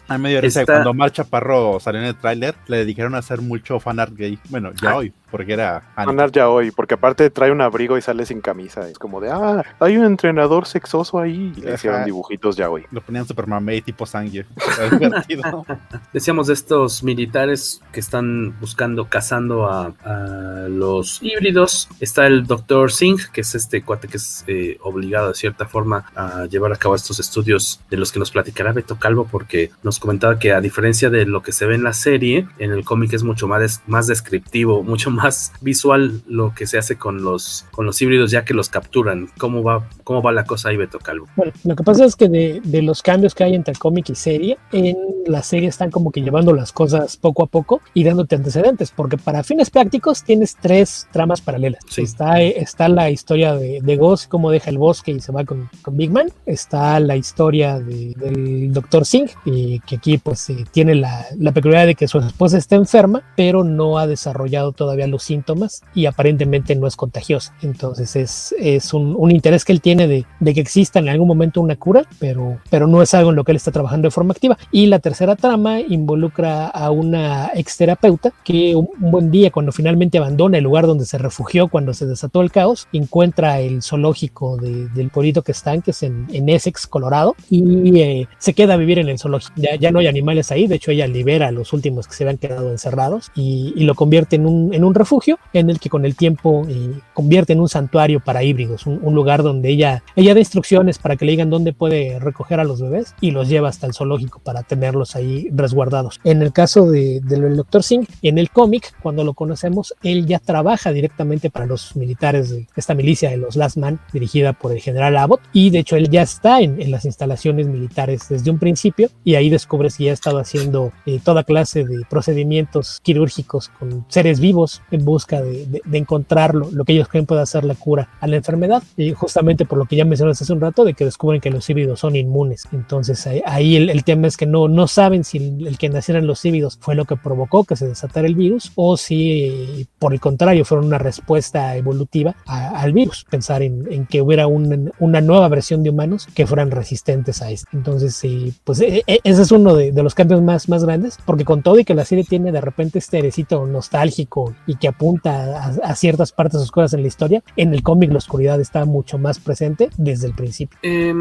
[0.07, 3.41] A medio risa Está- cuando Mar Chaparro salió en el tráiler, le dedicaron a hacer
[3.41, 4.37] mucho fanart gay.
[4.49, 4.95] Bueno, ya Ah.
[4.97, 5.81] hoy, porque era.
[5.97, 8.87] Ganar ya hoy, porque aparte trae un abrigo y sale sin camisa.
[8.87, 11.53] Es como de, ah, hay un entrenador sexoso ahí.
[11.57, 12.85] Y le hicieron dibujitos ya hoy.
[12.91, 14.45] Lo ponían Super Mamey tipo Sangue.
[16.13, 21.89] Decíamos de estos militares que están buscando, cazando a, a los híbridos.
[21.99, 26.05] Está el doctor Singh, que es este cuate que es eh, obligado de cierta forma
[26.15, 29.89] a llevar a cabo estos estudios de los que nos platicará Beto Calvo, porque no
[29.95, 32.83] nos comentaba que a diferencia de lo que se ve en la serie, en el
[32.83, 37.65] cómic es mucho más, más descriptivo, mucho más visual lo que se hace con los,
[37.71, 39.29] con los híbridos ya que los capturan.
[39.37, 41.27] ¿Cómo va, cómo va la cosa ahí, Beto Calvo?
[41.37, 44.15] Bueno, lo que pasa es que de, de los cambios que hay entre cómic y
[44.15, 48.35] serie, en la serie están como que llevando las cosas poco a poco y dándote
[48.35, 51.81] antecedentes, porque para fines prácticos tienes tres tramas paralelas.
[51.97, 55.69] Está, está la historia de, de Ghost, cómo deja el bosque y se va con,
[55.81, 56.27] con Big Man.
[56.45, 59.05] Está la historia de, del Dr.
[59.05, 62.75] Singh, y que aquí pues eh, tiene la, la, peculiaridad de que su esposa está
[62.75, 67.53] enferma, pero no ha desarrollado todavía los síntomas y aparentemente no es contagiosa.
[67.61, 71.27] Entonces es, es un, un interés que él tiene de, de, que exista en algún
[71.27, 74.11] momento una cura, pero, pero no es algo en lo que él está trabajando de
[74.11, 74.57] forma activa.
[74.71, 80.17] Y la tercera trama involucra a una exterapeuta que un, un buen día, cuando finalmente
[80.17, 84.87] abandona el lugar donde se refugió cuando se desató el caos, encuentra el zoológico de,
[84.89, 88.77] del pueblito que están, que es en, en Essex, Colorado, y eh, se queda a
[88.77, 89.53] vivir en el zoológico.
[89.57, 92.23] Ya, ya, no hay animales ahí, de hecho ella libera a los últimos que se
[92.23, 96.05] habían quedado encerrados y, lo convierte en un, en un, refugio en el que con
[96.05, 100.39] el tiempo eh, convierte en un santuario para híbridos, un, lugar donde ella, ella da
[100.39, 103.85] instrucciones para que le digan dónde puede recoger a los bebés y los lleva hasta
[103.85, 106.19] el zoológico para tenerlos ahí resguardados.
[106.23, 107.83] En el caso de, del Dr.
[107.83, 112.67] Singh, en el cómic, cuando lo conocemos, él ya trabaja directamente para los militares de
[112.75, 116.09] esta milicia de los Last Man, dirigida por el general Abbott, y de hecho él
[116.09, 120.11] ya está en, en las instalaciones militares desde un principio, y ahí descubres que ya
[120.11, 125.65] ha estado haciendo eh, toda clase de procedimientos quirúrgicos con seres vivos en busca de,
[125.65, 129.11] de, de encontrar lo, que ellos creen puede hacer la cura a la enfermedad, y
[129.13, 131.99] justamente por lo que ya mencionaste hace un rato, de que descubren que los híbridos
[131.99, 132.67] son inmunes.
[132.71, 136.27] Entonces ahí, el, el, tema es que no, no saben si el, el, que nacieran
[136.27, 140.13] los híbridos fue lo que provocó que se desatara el virus, o si eh, por
[140.13, 144.91] el contrario fueron una respuesta evolutiva a, al virus, pensar en, en que hubiera una,
[144.99, 147.67] una, nueva versión de humanos que fueran resistentes a esto.
[147.73, 151.45] Entonces, eh, pues eh, ese es uno de, de, los cambios más, más grandes, porque
[151.45, 155.65] con todo y que la serie tiene de repente este airecito nostálgico y que apunta
[155.65, 159.17] a, a ciertas partes oscuras en la historia, en el cómic la oscuridad está mucho
[159.17, 160.77] más presente desde el principio.
[160.83, 161.13] Eh,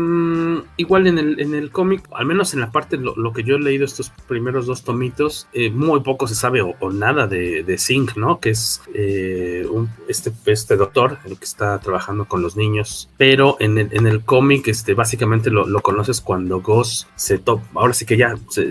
[0.77, 3.57] igual en el, en el cómic, al menos en la parte, lo, lo, que yo
[3.57, 7.63] he leído estos primeros dos tomitos, eh, muy poco se sabe o, o nada de,
[7.63, 8.41] de Zinc, ¿no?
[8.41, 13.57] Que es eh, un, este, este doctor, el que está trabajando con los niños, pero
[13.61, 17.93] en el, en el cómic, este, básicamente lo, lo, conoces cuando Ghost se topa, ahora
[17.93, 18.24] sí que ya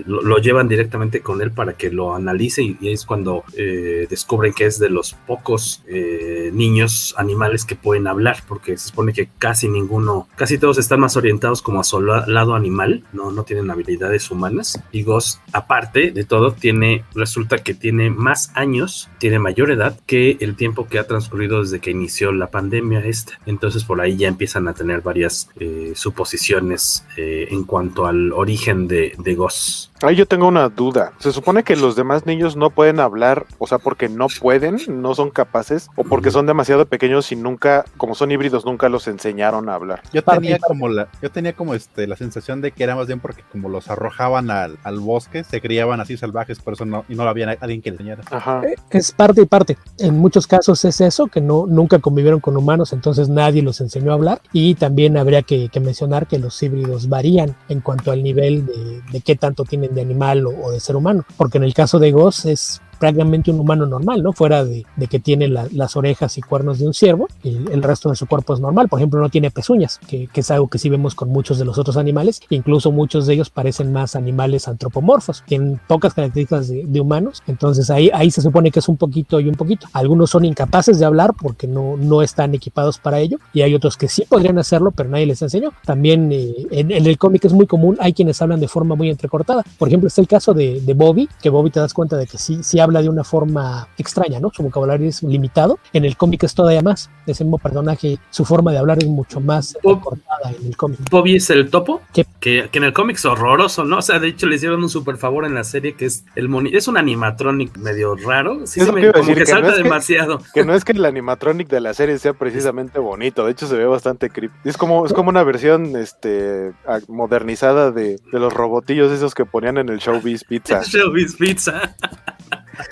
[0.06, 4.66] lo, llevan directamente con él para que lo analice y, es cuando eh, descubren que
[4.66, 9.68] es de los pocos eh, niños animales que pueden hablar, porque se supone que casi
[9.68, 14.30] ninguno, casi todos están más orientados como a su lado animal, no, no tienen habilidades
[14.30, 14.80] humanas.
[14.92, 20.36] Y Ghost, aparte de todo, tiene, resulta que tiene más años, tiene mayor edad que
[20.40, 23.38] el tiempo que ha transcurrido desde que inició la pandemia esta.
[23.46, 29.14] Entonces por ahí ya empiezan a tener varias eh, suposiciones en cuanto al origen de,
[29.18, 29.43] de Ghost.
[29.44, 29.93] ます。
[30.02, 31.12] Ahí yo tengo una duda.
[31.18, 35.14] Se supone que los demás niños no pueden hablar, o sea, porque no pueden, no
[35.14, 39.68] son capaces, o porque son demasiado pequeños y nunca, como son híbridos, nunca los enseñaron
[39.68, 40.02] a hablar.
[40.12, 43.20] Yo tenía como la, yo tenía como este la sensación de que era más bien
[43.20, 47.14] porque como los arrojaban al, al bosque, se criaban así salvajes, por eso no, y
[47.14, 48.22] no había alguien que les enseñara.
[48.30, 48.62] Ajá.
[48.90, 49.78] Es parte y parte.
[49.98, 54.10] En muchos casos es eso, que no, nunca convivieron con humanos, entonces nadie los enseñó
[54.10, 54.40] a hablar.
[54.52, 59.02] Y también habría que, que mencionar que los híbridos varían en cuanto al nivel de,
[59.10, 62.12] de qué tanto tienen de animal o, de ser humano, porque en el caso de
[62.12, 64.32] Ghost es prácticamente un humano normal, ¿no?
[64.32, 67.82] Fuera de, de que tiene la, las orejas y cuernos de un ciervo, y el
[67.82, 68.88] resto de su cuerpo es normal.
[68.88, 71.64] Por ejemplo, no tiene pezuñas, que, que, es algo que sí vemos con muchos de
[71.64, 76.84] los otros animales, incluso muchos de ellos parecen más animales antropomorfos, tienen pocas características de,
[76.86, 79.86] de, humanos, entonces ahí, ahí se supone que es un poquito y un poquito.
[79.92, 83.96] Algunos son incapaces de hablar porque no, no están equipados para ello, y hay otros
[83.96, 85.72] que sí podrían hacerlo, pero nadie les enseñó.
[85.84, 89.10] También eh, en, en, el cómic es muy común, hay quienes hablan de forma muy
[89.10, 89.62] entrecortada.
[89.78, 92.38] Por ejemplo, está el caso de, de Bobby, que Bobby te das cuenta de que
[92.38, 94.50] sí, sí habla de una forma extraña, ¿no?
[94.54, 95.78] Su vocabulario es limitado.
[95.92, 97.10] En el cómic es todavía más.
[97.26, 101.00] Ese mismo personaje, su forma de hablar es mucho más Bob, cortada en el cómic.
[101.10, 102.02] ¿Bobby es el topo?
[102.12, 103.98] Que, que, en el cómic es horroroso, ¿no?
[103.98, 106.48] O sea, de hecho le hicieron un super favor en la serie que es el
[106.48, 108.66] moni es un animatronic medio raro.
[108.66, 110.38] Sí, se me, como que, que salta no demasiado.
[110.38, 113.44] Que, que, no es que el animatronic de la serie sea precisamente bonito.
[113.44, 114.54] De hecho, se ve bastante creepy.
[114.64, 116.72] Es como, es como una versión este,
[117.08, 120.82] modernizada de, de los robotillos esos que ponían en el Showbiz Pizza.
[120.86, 121.94] Showbiz Pizza.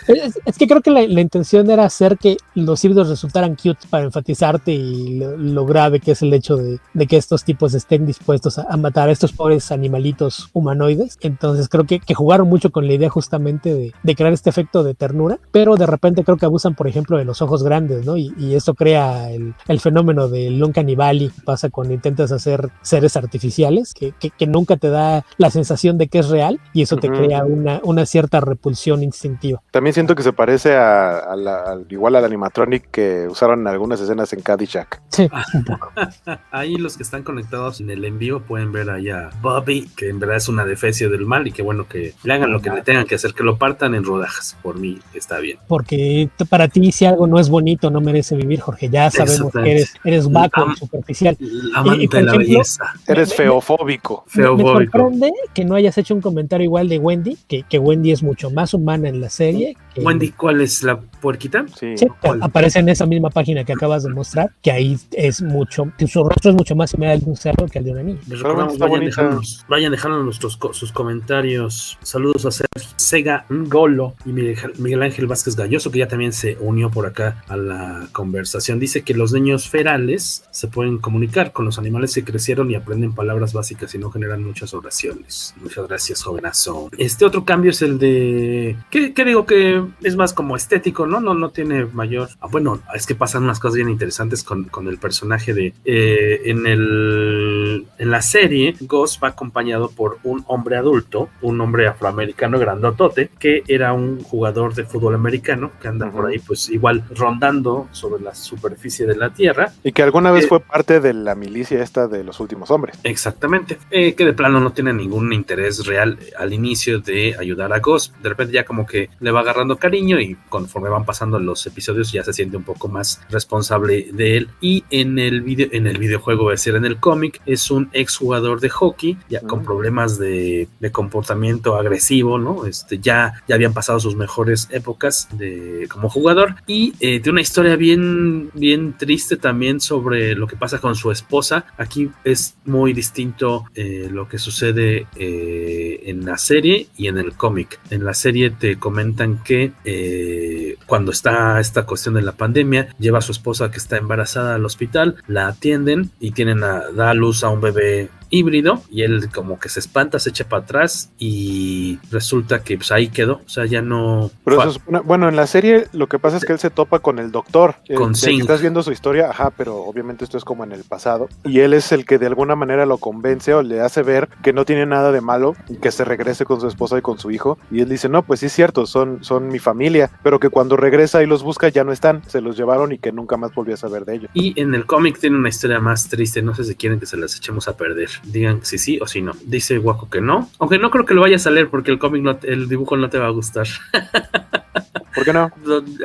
[0.09, 3.87] Es, es que creo que la, la intención era hacer que los híbridos resultaran cute
[3.91, 7.75] para enfatizarte y lo, lo grave que es el hecho de, de que estos tipos
[7.75, 11.19] estén dispuestos a, a matar a estos pobres animalitos humanoides.
[11.21, 14.83] Entonces creo que, que jugaron mucho con la idea justamente de, de crear este efecto
[14.83, 18.17] de ternura, pero de repente creo que abusan, por ejemplo, de los ojos grandes, ¿no?
[18.17, 22.71] Y, y esto crea el, el fenómeno del Uncanny Valley, que pasa cuando intentas hacer
[22.83, 26.83] seres artificiales, que, que, que nunca te da la sensación de que es real y
[26.83, 29.63] eso te crea una, una cierta repulsión instintiva.
[29.73, 33.67] También siento que se parece a, a la- al- igual al animatronic que usaron en
[33.67, 35.01] algunas escenas en Caddyshack.
[35.09, 35.29] Sí,
[36.51, 40.19] Ahí los que están conectados en el envío pueden ver ahí a Bobby, que en
[40.21, 42.83] verdad es una defecio del mal y que bueno que le hagan lo que le
[42.83, 44.57] tengan que hacer, que lo partan en rodajas.
[44.63, 45.59] Por mí está bien.
[45.69, 48.89] porque para ti si algo no es bonito no merece vivir, Jorge.
[48.91, 51.37] Ya sabemos que eres, eres vaco Am- superficial.
[51.75, 52.85] Amante Y- y, de la ejemplo, belleza.
[53.07, 54.25] Eres me- feofóbico.
[54.35, 54.99] Me, me Feofóbico.
[54.99, 58.51] sorprende que no hayas hecho un comentario igual de Wendy, que, que Wendy es mucho
[58.51, 59.62] más humana en la serie.
[59.95, 61.65] Que- Wendy, ¿cuál es la puerquita?
[61.79, 61.97] Sí.
[61.97, 62.07] Sí,
[62.41, 66.25] aparece en esa misma página que acabas de mostrar, que ahí es mucho, que su
[66.25, 68.19] rostro es mucho más similar al de un cerdo que al de una niña.
[68.27, 71.99] Les recordamos, vayan dejándonos, vayan dejando nuestros, sus comentarios.
[72.03, 76.57] Saludos a Ser- Sega Ngolo y Miguel, Miguel Ángel Vázquez Galloso, que ya también se
[76.61, 78.79] unió por acá a la conversación.
[78.81, 83.13] Dice que los niños ferales se pueden comunicar con los animales que crecieron y aprenden
[83.15, 85.55] palabras básicas y no generan muchas oraciones.
[85.61, 86.89] Muchas gracias, jovenazo.
[86.97, 88.77] Este otro cambio es el de.
[88.91, 89.45] ¿Qué, qué digo?
[89.53, 91.21] Que es más como estético, ¿no?
[91.21, 92.31] No, no tiene mayor.
[92.41, 95.75] Ah, bueno, es que pasan unas cosas bien interesantes con, con el personaje de.
[95.85, 97.87] eh, en el.
[97.99, 103.63] En la serie, Ghost va acompañado por un hombre adulto, un hombre afroamericano grandotote, que
[103.69, 108.35] era un jugador de fútbol americano que anda por ahí, pues igual rondando sobre la
[108.35, 109.73] superficie de la tierra.
[109.85, 112.99] Y que alguna vez Eh, fue parte de la milicia esta de los últimos hombres.
[113.05, 113.77] Exactamente.
[113.91, 118.17] Eh, que de plano no tiene ningún interés real al inicio de ayudar a Ghost.
[118.23, 122.13] De repente ya como que le va agarrando cariño y conforme van pasando los episodios
[122.13, 124.49] ya se siente un poco más responsable de él.
[124.61, 128.61] Y en el video, en el videojuego, es decir, en el cómic, es un exjugador
[128.61, 129.65] de hockey, ya con Mm.
[129.65, 132.67] problemas de, de comportamiento agresivo, ¿no?
[132.67, 136.57] Este, ya, ya habían pasado sus mejores épocas de, como jugador.
[136.67, 141.11] Y eh, de una historia bien, bien triste también sobre lo que pasa con su
[141.11, 141.65] esposa.
[141.79, 147.35] Aquí es muy distinto eh, lo que sucede eh, en la serie y en el
[147.35, 147.79] cómic.
[147.91, 153.19] En la serie te comentan que eh, cuando está esta cuestión de la pandemia, lleva
[153.19, 157.15] a su esposa que está embarazada al hospital, la atienden y tienen a, da a
[157.15, 161.11] luz a un bebé híbrido y él como que se espanta, se echa para atrás
[161.19, 164.31] y resulta que pues ahí quedó, o sea, ya no...
[164.45, 166.59] Pero fue- eso es una- bueno, en la serie lo que pasa es que él
[166.59, 167.77] se topa con el doctor.
[167.89, 168.41] Eh, Con que Singh.
[168.41, 171.29] Estás viendo su historia, ajá, pero obviamente esto es como en el pasado.
[171.45, 174.53] Y él es el que de alguna manera lo convence o le hace ver que
[174.53, 177.31] no tiene nada de malo y que se regrese con su esposa y con su
[177.31, 177.59] hijo.
[177.71, 180.77] Y él dice, no, pues sí es cierto, son, son mi familia, pero que cuando
[180.79, 183.75] regresa y los busca ya no están, se los llevaron y que nunca más volvió
[183.75, 184.31] a saber de ellos.
[184.33, 187.19] Y en el cómic tiene una historia más triste, no sé si quieren que se
[187.19, 188.09] las echemos a perder.
[188.25, 189.33] Digan si sí o si no.
[189.45, 192.23] Dice Waco que no, aunque no creo que lo vayas a leer porque el cómic,
[192.23, 193.67] no el dibujo no te va a gustar.
[195.15, 195.51] ¿Por qué no?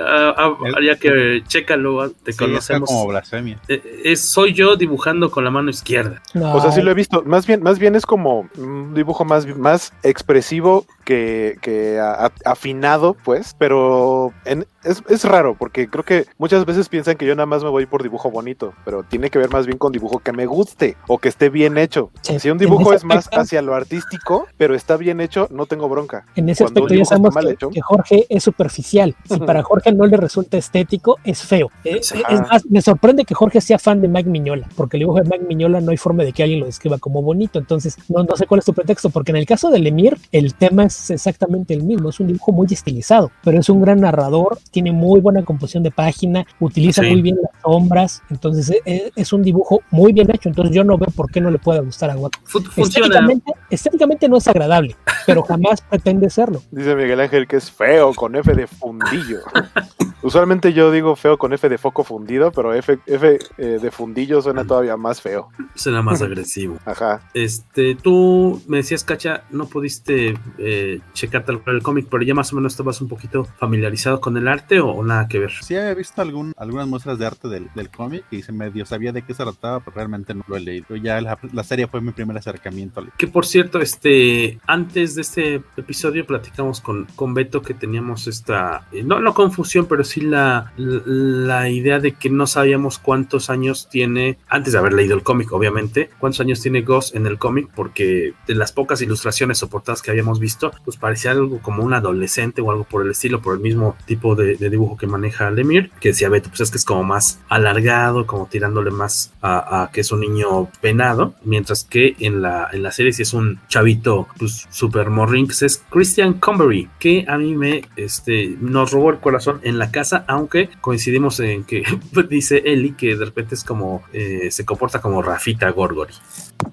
[0.02, 2.90] Ah, ah, Haría que chécalo, ah, te Sí, conocemos.
[2.90, 3.60] como blasfemia.
[3.68, 6.22] Eh, es, soy yo dibujando con la mano izquierda.
[6.36, 7.24] O sea, sí lo he visto.
[7.26, 12.32] Más bien, más bien es como un dibujo más, más expresivo que, que a- a-
[12.52, 13.56] afinado, pues.
[13.58, 17.64] Pero en- es, es raro, porque creo que muchas veces piensan que yo nada más
[17.64, 20.46] me voy por dibujo bonito, pero tiene que ver más bien con dibujo que me
[20.46, 22.12] guste o que esté bien hecho.
[22.22, 25.88] Sí, Si un dibujo es más hacia lo artístico, pero está bien hecho, no tengo
[25.90, 26.26] bronca.
[26.36, 28.97] En ese Cuando aspecto ya sabemos mal que, hecho, que Jorge es superficial.
[29.30, 31.70] Si para Jorge no le resulta estético, es feo.
[31.84, 35.02] Eh, eh, es más, me sorprende que Jorge sea fan de Mike Miñola, porque el
[35.02, 37.60] dibujo de Mike Miñola no hay forma de que alguien lo describa como bonito.
[37.60, 40.54] Entonces, no, no sé cuál es tu pretexto, porque en el caso del Emir, el
[40.56, 42.10] tema es exactamente el mismo.
[42.10, 45.92] Es un dibujo muy estilizado, pero es un gran narrador, tiene muy buena composición de
[45.92, 47.10] página, utiliza Sí.
[47.10, 48.22] muy bien las sombras.
[48.30, 50.50] Entonces, eh, es un dibujo muy bien hecho.
[50.50, 52.40] Entonces, yo no veo por qué no le pueda gustar a Waco.
[52.76, 54.96] Estéticamente, estéticamente no es agradable,
[55.28, 56.62] pero jamás pretende serlo.
[56.72, 59.42] dice Miguel Ángel que es feo con F de fundillo.
[60.22, 64.42] Usualmente yo digo feo con F de foco fundido, pero F, F eh, de fundillo
[64.42, 65.50] suena todavía más feo.
[65.76, 66.78] Será más agresivo.
[66.86, 67.22] Ajá.
[67.34, 72.34] Este, tú me decías, Cacha, no pudiste eh, checar tal cual el cómic, pero ya
[72.34, 75.52] más o menos estabas un poquito familiarizado con el arte o, o nada que ver.
[75.62, 79.12] Sí había visto algún, algunas muestras de arte del, del cómic y se medio sabía
[79.12, 80.96] de qué se trataba, pero realmente no lo he leído.
[80.96, 83.00] Ya la, la serie fue mi primer acercamiento.
[83.02, 88.28] al- Que por cierto, este, antes de este episodio platicamos con, con Beto que teníamos
[88.28, 93.50] esta, eh, no, no confusión, pero sí la, la idea de que no sabíamos cuántos
[93.50, 97.38] años tiene, antes de haber leído el cómic, obviamente, cuántos años tiene Ghost en el
[97.38, 101.84] cómic, porque de las pocas ilustraciones o portadas que habíamos visto, pues parecía algo como
[101.84, 105.08] un adolescente o algo por el estilo, por el mismo tipo de, de dibujo que
[105.08, 109.34] maneja Lemir, que decía Beto, pues es que es como más alargado, como tirándole más
[109.42, 113.24] a, a que es un niño penado, mientras que en la, en la serie sí
[113.24, 118.56] es un chavito, pues super morring, que es Christian Cumbery, que a mí me, este,
[118.60, 121.84] nos robó el corazón en la casa, aunque coincidimos en que
[122.30, 126.14] dice Eli que de repente es como, eh, se comporta como Rafita Gorgori.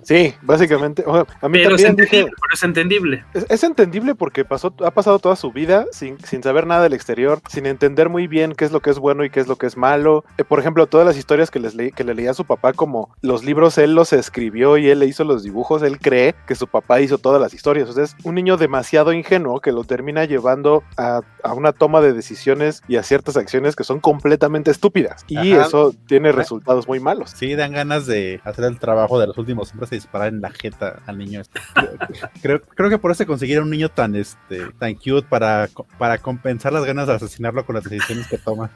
[0.03, 1.05] Sí, básicamente.
[1.07, 3.25] o sea, a mí Pero es, también entendible, dije, pero es entendible.
[3.33, 6.93] es, es entendible porque pasó, ha pasado toda su vida sin, sin saber nada del
[6.93, 9.57] exterior, sin entender muy bien qué es lo que es bueno y qué es lo
[9.57, 10.25] que es malo.
[10.37, 12.75] Eh, por ejemplo, todas las historias que, les leí, que le leía a su papá,
[12.75, 16.55] como los libros él los escribió y él le hizo los dibujos, él cree que
[16.55, 17.89] su papá hizo todas las historias.
[17.89, 22.03] O sea, es un niño demasiado ingenuo que lo termina llevando a, a una toma
[22.03, 25.25] de decisiones y a ciertas acciones que son completamente estúpidas.
[25.29, 25.67] Y Ajá.
[25.67, 27.31] eso tiene resultados muy malos.
[27.31, 30.51] Sí, dan ganas de hacer el trabajo de los últimos hombres y disparar en la
[30.51, 31.41] jeta al niño.
[31.41, 31.61] este.
[32.43, 36.73] creo, creo que por eso consiguieron un niño tan este tan cute para, para compensar
[36.73, 38.73] las ganas de asesinarlo con las decisiones que toma.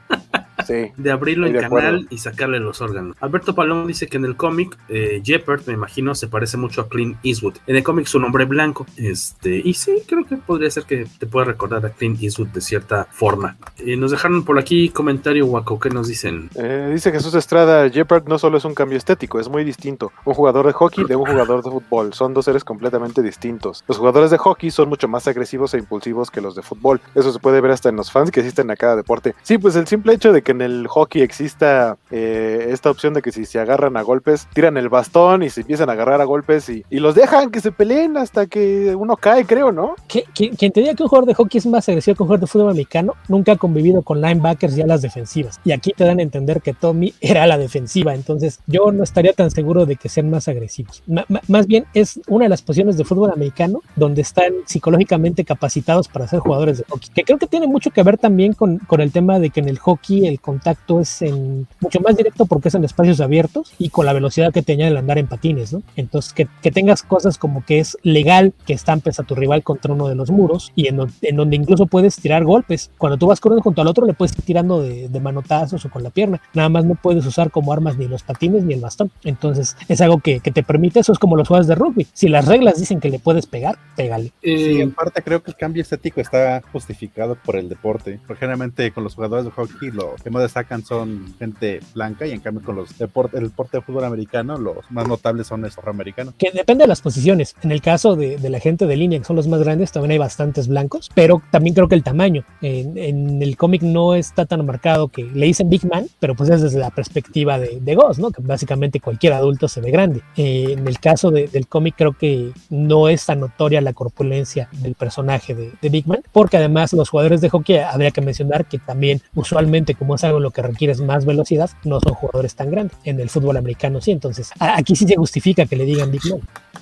[0.65, 0.91] Sí.
[0.97, 1.99] de abrirlo en canal acuerdo.
[2.09, 3.15] y sacarle los órganos.
[3.19, 6.89] Alberto Palón dice que en el cómic eh, Jeopard, me imagino, se parece mucho a
[6.89, 7.55] Clint Eastwood.
[7.67, 8.85] En el cómic su nombre es blanco.
[8.97, 12.61] Este, y sí, creo que podría ser que te pueda recordar a Clint Eastwood de
[12.61, 13.57] cierta forma.
[13.77, 16.49] Eh, nos dejaron por aquí comentario, Waco, ¿qué nos dicen?
[16.55, 20.11] Eh, dice Jesús Estrada, Jeopard no solo es un cambio estético, es muy distinto.
[20.25, 22.13] Un jugador de hockey de un jugador de fútbol.
[22.13, 23.83] Son dos seres completamente distintos.
[23.87, 27.01] Los jugadores de hockey son mucho más agresivos e impulsivos que los de fútbol.
[27.15, 29.35] Eso se puede ver hasta en los fans que existen a cada deporte.
[29.43, 33.21] Sí, pues el simple hecho de que en el hockey exista eh, esta opción de
[33.21, 36.25] que si se agarran a golpes, tiran el bastón y se empiezan a agarrar a
[36.25, 39.95] golpes y, y los dejan que se peleen hasta que uno cae, creo, ¿no?
[40.07, 42.27] ¿Qui- qui- Quien te diga que un jugador de hockey es más agresivo que un
[42.27, 45.59] jugador de fútbol americano nunca ha convivido con linebackers y alas defensivas.
[45.63, 49.33] Y aquí te dan a entender que Tommy era la defensiva, entonces yo no estaría
[49.33, 51.03] tan seguro de que sean más agresivos.
[51.47, 56.27] Más bien es una de las posiciones de fútbol americano donde están psicológicamente capacitados para
[56.27, 59.11] ser jugadores de hockey, que creo que tiene mucho que ver también con, con el
[59.11, 62.75] tema de que en el hockey el contacto es en, mucho más directo porque es
[62.75, 65.81] en espacios abiertos y con la velocidad que te añade el andar en patines, ¿no?
[65.95, 69.93] Entonces que, que tengas cosas como que es legal que estampes a tu rival contra
[69.93, 72.91] uno de los muros y en, en donde incluso puedes tirar golpes.
[72.97, 75.89] Cuando tú vas corriendo junto al otro le puedes ir tirando de, de manotazos o
[75.89, 76.41] con la pierna.
[76.53, 79.11] Nada más no puedes usar como armas ni los patines ni el bastón.
[79.23, 82.07] Entonces es algo que, que te permite, eso es como los jugadores de rugby.
[82.13, 84.31] Si las reglas dicen que le puedes pegar, pégale.
[84.41, 88.19] Sí, en parte creo que el cambio estético está justificado por el deporte.
[88.25, 92.31] Porque generalmente con los jugadores de hockey lo que más destacan son gente blanca y
[92.31, 95.77] en cambio con los deporte, el deporte de fútbol americano los más notables son los
[95.77, 96.33] afroamericanos.
[96.37, 97.55] que depende de las posiciones.
[97.63, 100.11] En el caso de, de la gente de línea, que son los más grandes, también
[100.11, 102.43] hay bastantes blancos, pero también creo que el tamaño.
[102.61, 106.49] En, en el cómic no está tan marcado que le dicen Big Man, pero pues
[106.49, 108.29] es desde la perspectiva de, de Ghost, ¿no?
[108.31, 110.21] Que básicamente cualquier adulto se ve grande.
[110.37, 114.69] Eh, en el caso de- del cómic creo que no es tan notoria la corpulencia
[114.81, 118.65] del personaje de, de Big Man, porque además los jugadores de hockey habría que mencionar
[118.65, 122.97] que también usualmente como es lo que requieres más velocidad, no son jugadores tan grandes.
[123.03, 126.41] En el fútbol americano sí, entonces aquí sí se justifica que le digan Big Man.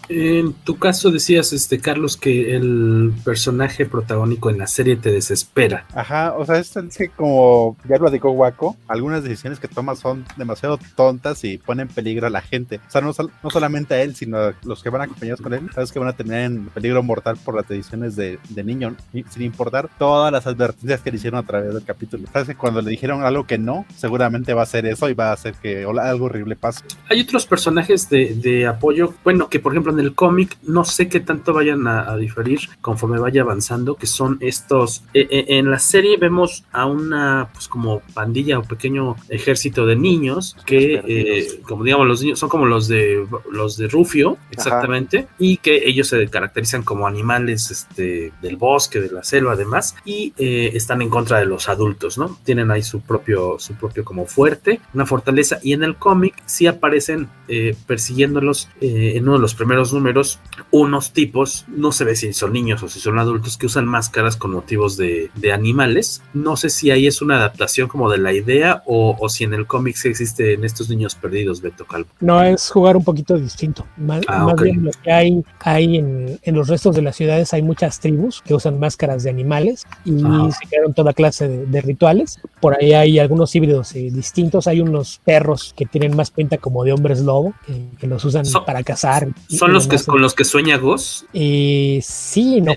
[0.09, 5.85] En tu caso decías, este Carlos, que el personaje protagónico en la serie te desespera.
[5.93, 10.25] Ajá, o sea, es, que como ya lo dijo Waco, algunas decisiones que toma son
[10.37, 12.79] demasiado tontas y ponen en peligro a la gente.
[12.87, 13.11] O sea, no,
[13.43, 16.09] no solamente a él, sino a los que van acompañados con él, sabes que van
[16.09, 18.95] a terminar en peligro mortal por las decisiones de, de niño,
[19.29, 22.27] sin importar todas las advertencias que le hicieron a través del capítulo.
[22.31, 25.29] Sabes que cuando le dijeron algo que no, seguramente va a hacer eso y va
[25.29, 26.83] a hacer que algo horrible pase.
[27.09, 31.09] Hay otros personajes de, de apoyo, bueno, que por ejemplo en el cómic no sé
[31.09, 35.71] qué tanto vayan a, a diferir conforme vaya avanzando, que son estos, eh, eh, en
[35.71, 41.61] la serie vemos a una pues como pandilla o pequeño ejército de niños que eh,
[41.63, 46.07] como digamos los niños son como los de los de Rufio, exactamente, y que ellos
[46.07, 51.09] se caracterizan como animales este, del bosque, de la selva además, y eh, están en
[51.09, 52.37] contra de los adultos, ¿no?
[52.43, 56.67] Tienen ahí su propio, su propio como fuerte, una fortaleza, y en el cómic sí
[56.67, 60.39] aparecen eh, persiguiéndolos en uno de los primeros números
[60.71, 64.35] unos tipos, no se ve si son niños o si son adultos, que usan máscaras
[64.35, 66.21] con motivos de, de animales.
[66.33, 69.53] No sé si ahí es una adaptación como de la idea o, o si en
[69.53, 72.09] el cómic sí existen estos niños perdidos, Beto Calvo.
[72.19, 73.85] No, es jugar un poquito distinto.
[73.97, 77.53] Más, Ah, más bien lo que hay, hay en, en los restos de las ciudades
[77.53, 80.51] hay muchas tribus que usan máscaras de animales y Ajá.
[80.51, 84.67] se crearon toda clase de, de rituales Por ahí hay algunos híbridos eh, distintos.
[84.67, 88.45] Hay unos perros que tienen más pinta como de hombres lobo, que, que los usan
[88.45, 89.27] Son- para cazar.
[89.47, 91.25] ¿Son los que con los que sueña Goss?
[91.33, 92.73] Eh, sí, no.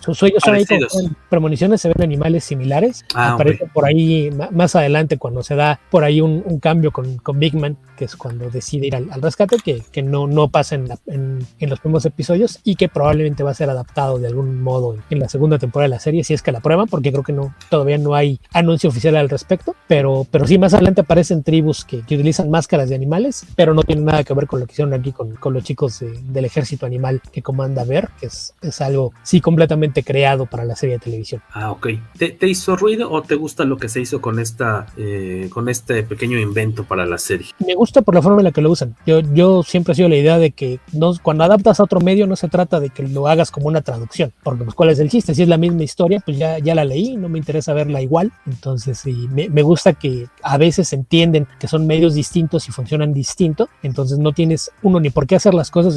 [0.00, 0.92] Sus sueños son ahí Parecidos.
[0.92, 3.04] son premoniciones, se ven animales similares.
[3.14, 3.70] Ah, Aparece ok.
[3.72, 7.54] por ahí más adelante cuando se da por ahí un, un cambio con, con Big
[7.54, 10.88] Man, que es cuando decide ir al, al rescate, que, que no, no pasa en,
[10.88, 14.62] la- en, en los primeros episodios y que probablemente va a ser adaptado de algún
[14.62, 17.22] modo en, la segunda temporada de la serie, si es que la prueban, porque creo
[17.22, 19.74] que no todavía no hay anuncio oficial al respecto.
[19.86, 23.82] Pero, pero sí, más adelante aparecen tribus que, que utilizan máscaras de animales, pero no
[23.82, 26.50] tienen nada que ver con lo que hicieron aquí con, con los chicos de- del
[26.50, 30.96] ejército animal que comanda Ver, que es, es algo sí completamente creado para la serie
[30.96, 31.42] de televisión.
[31.52, 31.88] Ah, ok.
[32.18, 35.68] ¿Te, te hizo ruido o te gusta lo que se hizo con esta eh, con
[35.68, 37.48] este pequeño invento para la serie?
[37.64, 38.96] me gusta por la forma en la que lo usan.
[39.06, 42.26] Yo, yo siempre he sido la idea de que no, cuando adaptas a otro medio
[42.26, 45.10] no se trata de que lo hagas como una traducción, porque pues cuál es el
[45.10, 48.02] chiste, si es la misma historia, pues ya, ya la leí, no me interesa verla
[48.02, 52.72] igual, entonces sí, me, me gusta que a veces entienden que son medios distintos y
[52.72, 55.96] funcionan distinto, entonces no tienes uno ni por qué hacer las cosas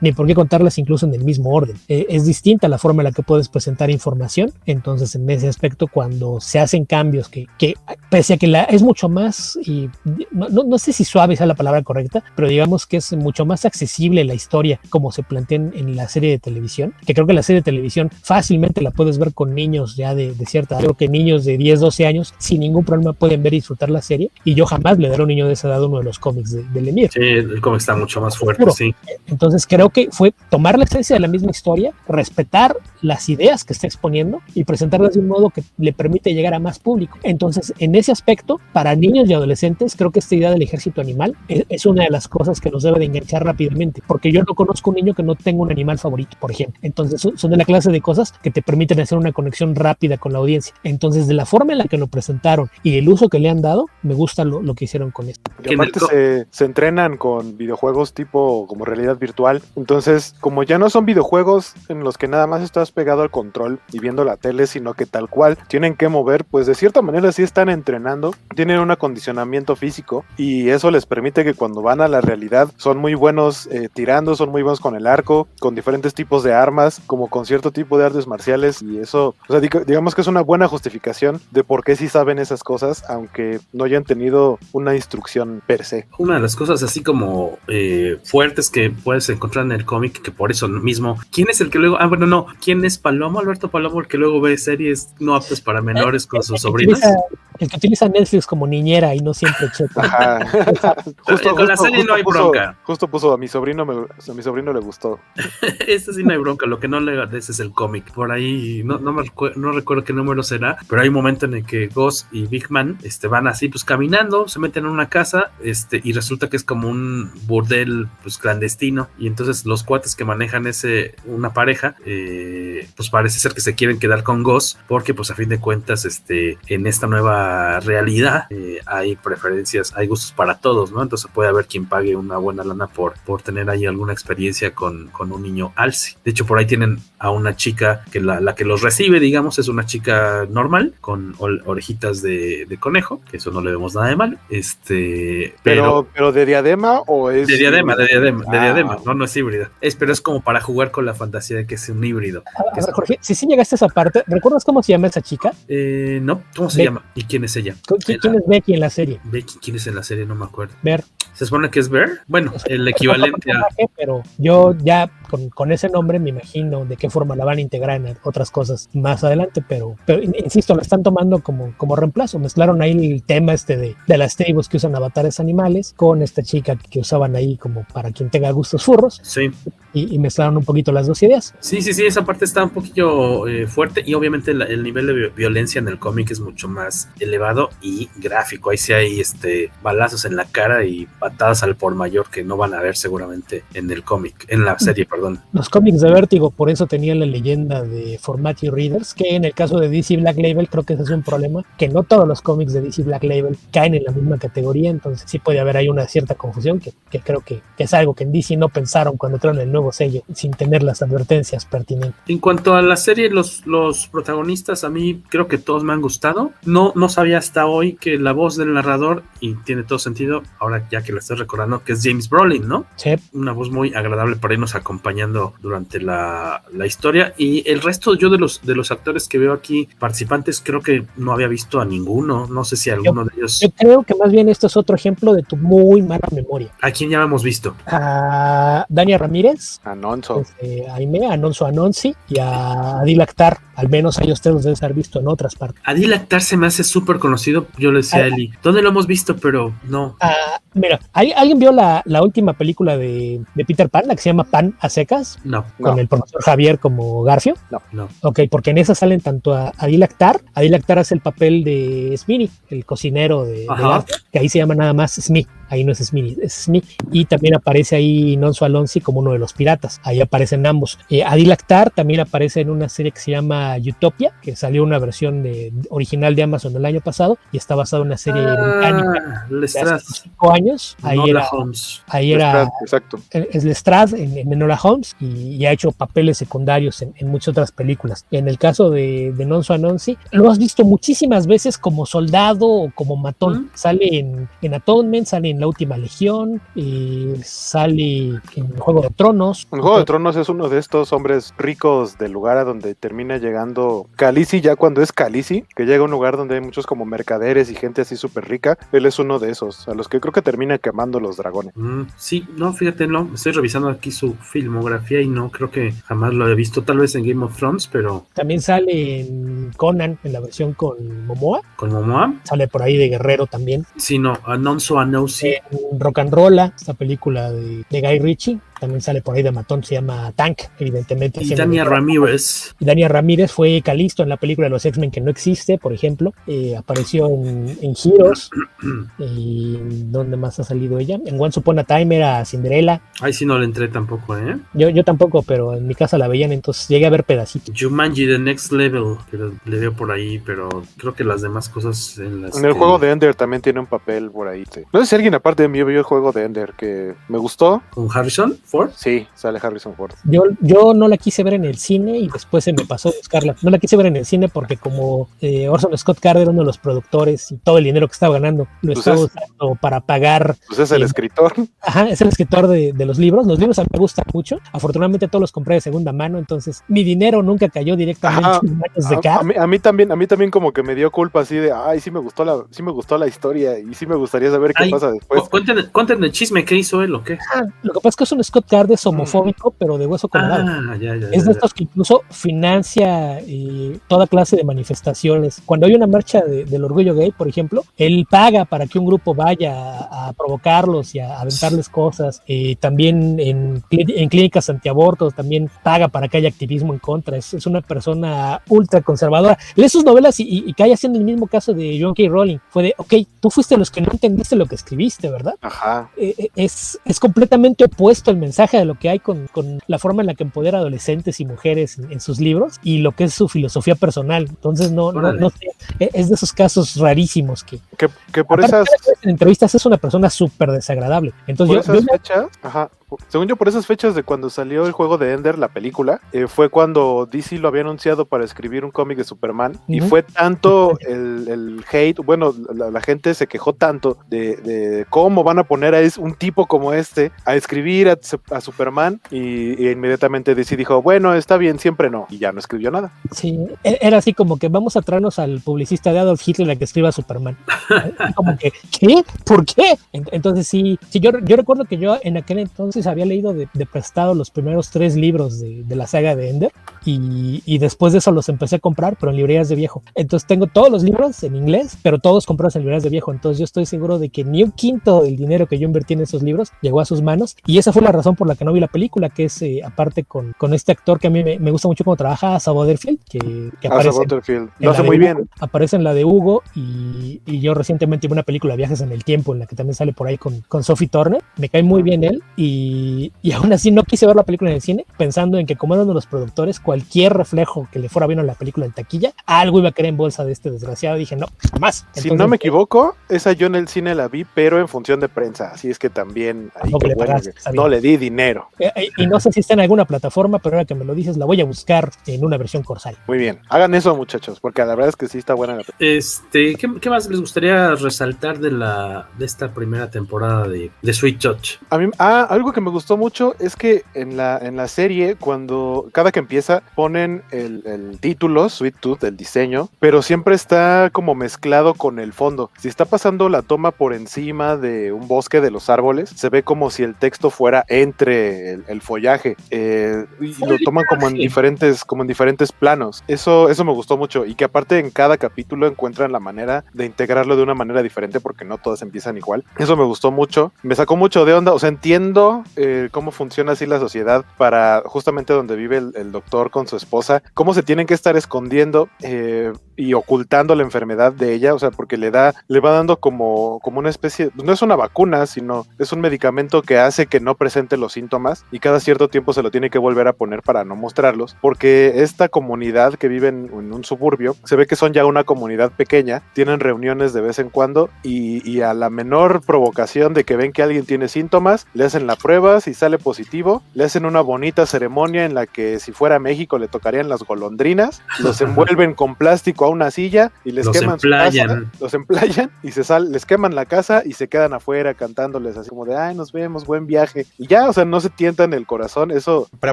[0.00, 1.76] ni por qué contarlas incluso en el mismo orden.
[1.88, 5.86] Eh, es distinta la forma en la que puedes presentar información, entonces en ese aspecto
[5.88, 7.74] cuando se hacen cambios que, que
[8.10, 9.88] pese a que la, es mucho más, y
[10.32, 13.44] no, no- no sé si suave sea la palabra correcta, pero digamos que es mucho
[13.46, 17.26] más accesible la historia como se plantea en, en la serie de televisión, que creo
[17.26, 20.74] que la serie de televisión fácilmente la puedes ver con niños ya de, de cierta
[20.76, 23.90] edad, creo que niños de 10, 12 años sin ningún problema pueden ver y disfrutar
[23.90, 26.04] la serie, y yo jamás le daré a un niño de esa edad uno de
[26.04, 27.10] los cómics de, de Lemire.
[27.12, 28.94] Sí, el cómic está mucho más fuerte, sí.
[29.26, 33.72] Entonces creo que fue tomar la esencia de la misma historia, respetar las ideas que
[33.72, 37.18] está exponiendo y presentarlas de un modo que le permite llegar a más público.
[37.22, 41.36] Entonces, en ese aspecto, para niños y adolescentes, creo que esta idea del ejército animal
[41.48, 44.90] es, una de las cosas que nos debe de enganchar rápidamente, porque yo no conozco
[44.90, 46.78] un niño que no tenga un animal favorito, por ejemplo.
[46.82, 50.18] Entonces, son son de la clase de cosas que te permiten hacer una conexión rápida
[50.18, 50.74] con la audiencia.
[50.84, 53.62] Entonces, de la forma en la que lo presentaron y el uso que le han
[53.62, 55.50] dado, me gusta lo, lo que hicieron con esto.
[55.64, 59.47] Y aparte se, se entrenan con videojuegos tipo como realidad virtual.
[59.76, 63.80] Entonces, como ya no son videojuegos en los que nada más estás pegado al control
[63.92, 67.32] y viendo la tele, sino que tal cual tienen que mover, pues de cierta manera
[67.32, 72.08] sí están entrenando, tienen un acondicionamiento físico y eso les permite que cuando van a
[72.08, 76.14] la realidad son muy buenos eh, tirando, son muy buenos con el arco, con diferentes
[76.14, 80.14] tipos de armas, como con cierto tipo de artes marciales y eso, o sea, digamos
[80.14, 84.04] que es una buena justificación de por qué sí saben esas cosas, aunque no hayan
[84.04, 86.06] tenido una instrucción per se.
[86.18, 90.30] Una de las cosas así como eh, fuertes que puedes encontrar en el cómic, que
[90.30, 93.68] por eso mismo, ¿quién es el que luego, ah, bueno, no, ¿quién es Palomo, Alberto
[93.70, 96.98] Palomo, el que luego ve series no aptas para menores con sus sobrinas?
[96.98, 97.16] Utiliza-
[97.58, 100.46] el que utiliza Netflix como niñera y no siempre checa.
[101.26, 102.76] Justo, Con la justo- serie no hay puso- bronca.
[102.84, 105.18] Justo puso a mi sobrino, me- a mi sobrino le gustó.
[105.88, 108.12] Este sí no hay bronca, lo que no le agradece es el cómic.
[108.12, 111.46] Por ahí, no, no, me recue- no recuerdo qué número será, pero hay un momento
[111.46, 114.90] en el que Ghost y Big Man este, van así, pues caminando, se meten en
[114.90, 119.08] una casa este, y resulta que es como un burdel pues, clandestino.
[119.18, 123.74] Y entonces los cuates que manejan ese, una pareja, eh, pues parece ser que se
[123.74, 128.46] quieren quedar con Ghost, porque pues a fin de cuentas, este, en esta nueva realidad
[128.50, 131.02] eh, hay preferencias, hay gustos para todos, ¿no?
[131.02, 135.08] Entonces puede haber quien pague una buena lana por, por tener ahí alguna experiencia con,
[135.08, 136.16] con un niño alce.
[136.24, 139.58] De hecho, por ahí tienen a una chica que la, la que los recibe, digamos,
[139.58, 144.08] es una chica normal, con orejitas de, de conejo, que eso no le vemos nada
[144.08, 144.38] de mal.
[144.50, 147.46] Este, pero, Pero, pero de diadema o es.
[147.46, 148.62] de diadema, de diadema, de Ah.
[148.62, 149.70] diadema, no, no es híbrida.
[149.80, 152.42] Es, pero es como para jugar con la fantasía de que es un híbrido.
[152.56, 155.52] A ver, Jorge, si sí llegaste a esa parte, ¿recuerdas cómo se llama esa chica?
[155.68, 157.04] Eh, no, ¿cómo se llama?
[157.14, 157.74] ¿Y quién es ella?
[157.86, 159.20] ¿Qui- ¿Quién es Becky en la serie?
[159.24, 160.24] Becky, ¿quién es en la serie?
[160.24, 160.74] No me acuerdo.
[160.82, 161.04] Ver.
[161.38, 162.08] ¿Se supone que es Bear?
[162.26, 163.68] Bueno, el equivalente a...
[163.96, 167.60] pero yo ya con, con ese nombre me imagino de qué forma la van a
[167.60, 171.94] integrar en otras cosas más adelante, pero, pero in- insisto, la están tomando como, como
[171.94, 172.40] reemplazo.
[172.40, 176.42] Mezclaron ahí el tema este de, de las tribus que usan avatares animales con esta
[176.42, 179.50] chica que usaban ahí como para quien tenga gustos furros Sí.
[179.98, 181.54] Y, y mezclaron un poquito las dos ideas.
[181.60, 185.06] Sí, sí, sí, esa parte está un poquillo eh, fuerte y obviamente la- el nivel
[185.06, 188.70] de vi- violencia en el cómic es mucho más elevado y gráfico.
[188.70, 192.56] Ahí sí hay este balazos en la cara y patadas al por mayor que no
[192.56, 195.40] van a ver seguramente en el cómic, en la serie, perdón.
[195.52, 199.54] Los cómics de Vértigo por eso tenían la leyenda de Formatty Readers, que en el
[199.54, 202.42] caso de DC Black Label creo que ese es un problema, que no todos los
[202.42, 205.88] cómics de DC Black Label caen en la misma categoría, entonces sí puede haber ahí
[205.88, 209.16] una cierta confusión, que, que creo que, que es algo que en DC no pensaron
[209.16, 212.20] cuando entraron en el nuevo nuevo sello sin tener las advertencias pertinentes.
[212.28, 216.00] En cuanto a la serie, los, los protagonistas a mí creo que todos me han
[216.00, 216.52] gustado.
[216.64, 220.86] No, no sabía hasta hoy que la voz del narrador, y tiene todo sentido, ahora
[220.90, 222.86] ya que lo estoy recordando, que es James Brolin, ¿no?
[222.96, 223.10] Sí.
[223.32, 227.34] Una voz muy agradable para irnos acompañando durante la, la historia.
[227.36, 231.06] Y el resto, yo de los, de los actores que veo aquí participantes, creo que
[231.16, 232.46] no había visto a ninguno.
[232.46, 233.60] No sé si alguno de ellos.
[233.60, 236.72] Yo creo que más bien esto es otro ejemplo de tu muy mala memoria.
[236.82, 237.74] ¿A quién ya hemos visto?
[237.86, 240.40] A Dania Ramírez, Anonso.
[240.40, 243.58] este, a Aime, a Alonso Anonsi y a Adil Akhtar.
[243.76, 245.80] Al menos a ellos ustedes los deben haber visto en otras partes.
[245.86, 247.66] Adil Akhtar se me hace súper conocido.
[247.78, 248.26] Yo le decía a Ah.
[248.26, 249.36] Eli, ¿dónde lo hemos visto?
[249.36, 250.16] Pero no.
[250.20, 254.22] Ah, mira, ¿al- ¿alguien vio la, la última película de, de Peter Pan, la que
[254.22, 255.38] se llama Pan a secas?
[255.44, 256.00] No, Con No.
[256.00, 257.54] el profesor Javier como Garfio.
[257.70, 257.80] No.
[257.92, 258.08] no.
[258.22, 260.40] Ok, porque en esa salen tanto a Adil Akhtar.
[260.54, 263.66] Adil Akhtar hace el papel de Smini, el cocinero de, de.
[263.66, 265.46] Garfio, que ahí se llama nada más Smee.
[265.68, 266.82] Ahí no es Smini, es Smee.
[267.12, 270.00] Y también aparece ahí Nonso Alonsi como uno de los piratas.
[270.04, 270.98] Ahí aparecen ambos.
[271.10, 274.98] Eh, Adil Akhtar también aparece en una serie que se llama Utopia, que salió una
[274.98, 279.42] versión de, original de Amazon el año pasado y está basada en una serie británica
[279.44, 279.94] Ah, de Lestrade.
[279.96, 280.96] hace cinco años.
[281.02, 282.02] Ahí Nola era, Holmes.
[282.08, 283.18] ahí era Exacto.
[283.30, 287.48] es Lestrade en, en Enola Holmes y, y ha hecho papeles secundarios en, en muchas
[287.48, 288.24] otras películas.
[288.30, 292.90] En el caso de, de Nonso Anonsi, lo has visto muchísimas veces como soldado o
[292.94, 293.70] como matón.
[293.74, 299.66] Sale en, en Atonement, sale en La Última Legión, eh, sale en Juego de Tronos.
[299.72, 303.38] En Juego de Tronos es uno de estos hombres ricos del lugar a donde termina
[303.38, 307.04] llegando Khaleesi, ya cuando es Khaleesi, que llega a un lugar donde hay muchos como
[307.04, 308.78] mercaderes y gente así súper rica.
[308.92, 311.76] Él es uno de esos, a los que creo que termina quemando los dragones.
[311.76, 316.32] Mm, sí, no, fíjate, no, estoy revisando aquí su filmografía y no creo que jamás
[316.34, 320.32] lo he visto, tal vez en Game of Thrones, pero También sale en Conan, en
[320.32, 321.62] la versión con Momoa.
[321.76, 323.86] con Momoa, Sale por ahí de Guerrero también.
[323.96, 328.58] sí, no, Anonso Anosi, En Rock and Rolla, esta película de, de Guy Ritchie.
[328.80, 331.42] También sale por ahí de matón, se llama Tank, evidentemente.
[331.42, 335.20] y Dania Ramírez, Y Dania Ramírez fue Calisto en la película de los X-Men que
[335.20, 336.32] no existe, por ejemplo.
[336.46, 338.50] Eh, apareció en, en Heroes.
[339.18, 341.18] y ¿dónde más ha salido ella?
[341.26, 343.00] En Once Upon a Time era Cinderella.
[343.20, 344.56] ahí sí no le entré tampoco, ¿eh?
[344.74, 347.74] Yo, yo tampoco, pero en mi casa la veían, entonces llegué a ver pedacitos.
[347.78, 352.18] Jumanji The Next Level, que le veo por ahí, pero creo que las demás cosas
[352.18, 354.64] en las En el que- juego de Ender también tiene un papel por ahí.
[354.72, 354.80] sí.
[354.92, 357.82] No sé si alguien aparte de mí vio el juego de Ender, que me gustó.
[357.90, 358.90] ¿Con Harrison Ford?
[358.94, 360.12] Sí, sale Harrison Ford.
[360.24, 363.12] Yo, yo no la quise ver en el cine y después se me pasó a
[363.16, 363.56] buscarla.
[363.62, 366.60] No la quise ver en el cine porque como eh, Orson Scott Card era uno
[366.60, 369.74] de los productores y todo el dinero que estaba ganando lo Pues estaba es- usando
[369.80, 371.52] para pagar Pues es el eh, escritor.
[371.80, 373.46] Ajá, es el escritor de, de los libros.
[373.46, 374.58] Los libros a mí me gustan mucho.
[374.72, 378.60] Afortunadamente todos los compré de segunda mano, entonces mi dinero nunca cayó directamente Ajá.
[378.62, 379.44] en manos de A, a Card.
[379.46, 382.00] mí, a mí también, a mí también como que me dio culpa así de, ay,
[382.00, 384.84] sí me gustó la, sí me gustó la historia y sí me gustaría saber qué
[384.84, 385.42] Ay, pasa después.
[385.42, 387.38] cu- cuenten, cuenten el chisme que hizo él o qué.
[387.54, 390.28] Ah, lo que pasa es que es un Scott Card es homofóbico, pero de hueso
[390.28, 390.64] colorado.
[390.66, 395.62] Ah, ya, ya, Es de estos que incluso financia eh, toda clase de manifestaciones.
[395.64, 399.06] Cuando hay una marcha de- del orgullo gay, por ejemplo, él paga para que un
[399.06, 402.42] grupo vaya a, a provocarlos y a aventarles cosas.
[402.46, 407.36] Eh, también en, en clínicas antiabortos también paga para que haya activismo en contra.
[407.36, 409.56] Es, es una persona ultra conservadora.
[409.76, 412.24] Lee sus novelas y, y, y cae haciendo el mismo caso de John K.
[412.28, 412.58] Rowling.
[412.70, 415.54] Fue de, ok, tú fuiste los que no entendiste lo que escribiste, ¿verdad?
[415.60, 416.10] Ajá.
[416.16, 418.47] eh, es, es completamente opuesto el mensaje
[418.78, 421.98] de lo que hay con, con la forma en la que empodera adolescentes y mujeres
[421.98, 424.46] en, en sus libros y lo que es su filosofía personal.
[424.48, 425.40] Entonces, no, no, Órale.
[425.40, 425.66] no sé,
[425.98, 428.86] e- es de esos casos rarísimos que, Que, que por esas,
[429.22, 431.32] en entrevistas es una persona súper desagradable.
[431.46, 432.90] Entonces, por yo, yo esas fechas, ajá,
[433.28, 436.46] según yo por esas fechas de cuando salió el juego de Ender, la película, eh,
[436.46, 440.98] fue cuando DC lo había anunciado para escribir un cómic de Superman y fue tanto
[441.00, 445.64] el, el hate, bueno, la, la gente se quejó tanto de, de cómo van a
[445.64, 448.18] poner a un tipo como este a escribir a,
[448.50, 452.58] a Superman y, y inmediatamente DC dijo, bueno, está bien, siempre no, y ya no
[452.58, 453.12] escribió nada.
[453.32, 456.76] Sí, e- era así como que vamos a traernos al publicista de Adolf Hitler a
[456.76, 457.56] que escriba Superman.
[458.34, 459.24] como que, ¿qué?
[459.44, 459.98] ¿Por qué?
[460.12, 463.68] En- Entonces sí, sí yo, yo recuerdo que yo en aquel entonces había leído de,
[463.90, 466.72] prestado los primeros tres libros de la saga de Ender
[467.08, 470.02] y, y después de eso los empecé a comprar, pero en librerías de viejo.
[470.14, 473.32] Entonces tengo todos los libros en inglés, pero todos comprados en librerías de viejo.
[473.32, 476.20] Entonces yo estoy seguro de que ni un quinto del dinero que yo invertí en
[476.20, 478.72] esos libros llegó a sus manos y esa fue la razón por la que no
[478.72, 481.58] vi la película, que es eh, aparte con, con este actor que a mí me,
[481.58, 485.24] me gusta mucho cómo trabaja, Asa Butterfield, que, que aparece, en lo hace muy Hugo,
[485.24, 485.48] bien.
[485.60, 489.24] aparece en la de Hugo y, y yo recientemente vi una película Viajes en el
[489.24, 491.42] Tiempo en la que también sale por ahí con, con Sophie Turner.
[491.56, 494.76] Me cae muy bien él y, y aún así no quise ver la película en
[494.76, 498.08] el cine pensando en que como era uno de los productores, cualquier reflejo que le
[498.08, 500.70] fuera bien a la película en taquilla, algo iba a caer en bolsa de este
[500.70, 501.16] desgraciado.
[501.16, 502.06] Dije, no, jamás.
[502.12, 505.28] Si no me equivoco, esa yo en el cine la vi, pero en función de
[505.28, 505.70] prensa.
[505.72, 508.68] Así es que también ahí le bueno pagaste, que no le di dinero.
[508.78, 511.14] Eh, eh, y no sé si está en alguna plataforma, pero ahora que me lo
[511.14, 513.16] dices, la voy a buscar en una versión Corsal.
[513.28, 516.08] Muy bien, hagan eso muchachos, porque la verdad es que sí está buena la película.
[516.08, 521.12] Este, ¿qué, qué más les gustaría resaltar de la de esta primera temporada de, de
[521.12, 521.70] Sweet Touch?
[521.90, 525.36] A mí, ah, algo que me gustó mucho es que en la, en la serie,
[525.36, 531.10] cuando cada que empieza, ponen el, el título, Sweet Tooth, el diseño, pero siempre está
[531.12, 532.70] como mezclado con el fondo.
[532.78, 536.62] Si está pasando la toma por encima de un bosque de los árboles, se ve
[536.62, 539.56] como si el texto fuera entre el, el follaje.
[539.70, 543.22] eh, y lo toman como en diferentes, como en diferentes planos.
[543.28, 544.44] Eso, eso me gustó mucho.
[544.46, 548.40] Y que aparte en cada capítulo encuentran la manera de integrarlo de una manera diferente,
[548.40, 549.64] porque no todas empiezan igual.
[549.78, 550.72] Eso me gustó mucho.
[550.82, 551.72] Me sacó mucho de onda.
[551.72, 556.32] O sea, entiendo eh, cómo funciona así la sociedad para justamente donde vive el, el
[556.32, 561.32] doctor con su esposa, cómo se tienen que estar escondiendo eh, y ocultando la enfermedad
[561.32, 564.72] de ella, o sea, porque le da, le va dando como, como una especie, no
[564.72, 568.78] es una vacuna, sino es un medicamento que hace que no presente los síntomas y
[568.78, 572.48] cada cierto tiempo se lo tiene que volver a poner para no mostrarlos, porque esta
[572.48, 576.42] comunidad que vive en, en un suburbio, se ve que son ya una comunidad pequeña,
[576.52, 580.72] tienen reuniones de vez en cuando y, y a la menor provocación de que ven
[580.72, 584.86] que alguien tiene síntomas, le hacen la prueba, si sale positivo, le hacen una bonita
[584.86, 589.84] ceremonia en la que si fuera México le tocarían las golondrinas, los envuelven con plástico
[589.84, 591.90] a una silla y les Los queman su casa, emplayan.
[592.00, 595.90] los emplayan y se sal, les queman la casa y se quedan afuera cantándoles así
[595.90, 597.46] como de ay nos vemos, buen viaje.
[597.58, 599.92] Y ya, o sea, no se tientan el corazón, eso Pero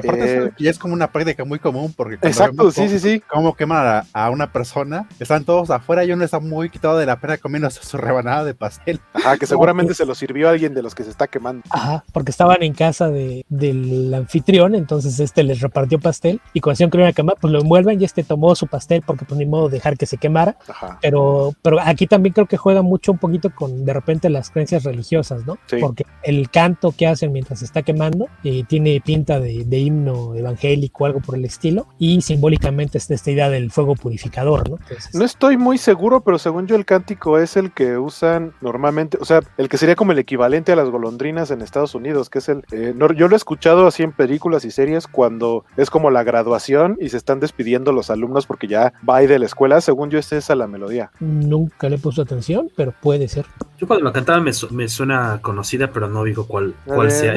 [0.00, 2.80] aparte eh, eso ya es como una práctica muy común porque cuando Exacto, vemos sí,
[2.82, 3.22] cómo- sí, sí.
[3.28, 7.06] Cómo queman a, a una persona, están todos afuera y uno está muy quitado de
[7.06, 9.00] la pena comiéndose su rebanada de pastel.
[9.14, 11.62] Ajá, que seguramente se lo sirvió a alguien de los que se está quemando.
[11.70, 16.72] Ajá, porque estaban en casa de, del anfitrión, entonces este les repartió pastel y cuando
[16.72, 19.26] hicieron que lo iban a quemar, pues lo envuelven y este tomó su pastel porque
[19.26, 20.56] pues ni modo dejar que se quemara.
[20.66, 20.98] Ajá.
[21.02, 24.84] Pero, pero aquí también creo que juega mucho un poquito con de repente las creencias
[24.84, 25.58] religiosas, ¿no?
[25.66, 25.76] Sí.
[25.78, 30.34] Porque el canto que hacen mientras se está quemando eh, tiene pinta de, de himno
[30.34, 34.78] evangélico algo por el estilo y simbólicamente está esta idea del fuego purificador, ¿no?
[34.80, 39.18] Entonces, No estoy muy seguro, pero según yo el cántico es el que usan normalmente,
[39.20, 42.38] o sea, el que sería como el equivalente a las golondrinas en Estados Unidos, que
[42.38, 42.64] es el...
[42.72, 46.24] eh, no, yo lo he escuchado así en películas y series cuando es como la
[46.24, 46.45] graduación
[47.00, 50.32] y se están despidiendo los alumnos porque ya va de la escuela, según yo es
[50.32, 51.10] esa la melodía.
[51.20, 53.46] nunca le he puesto atención, pero puede ser.
[53.78, 57.34] Yo cuando la cantaba me, su- me suena conocida, pero no digo cuál, cuál sea.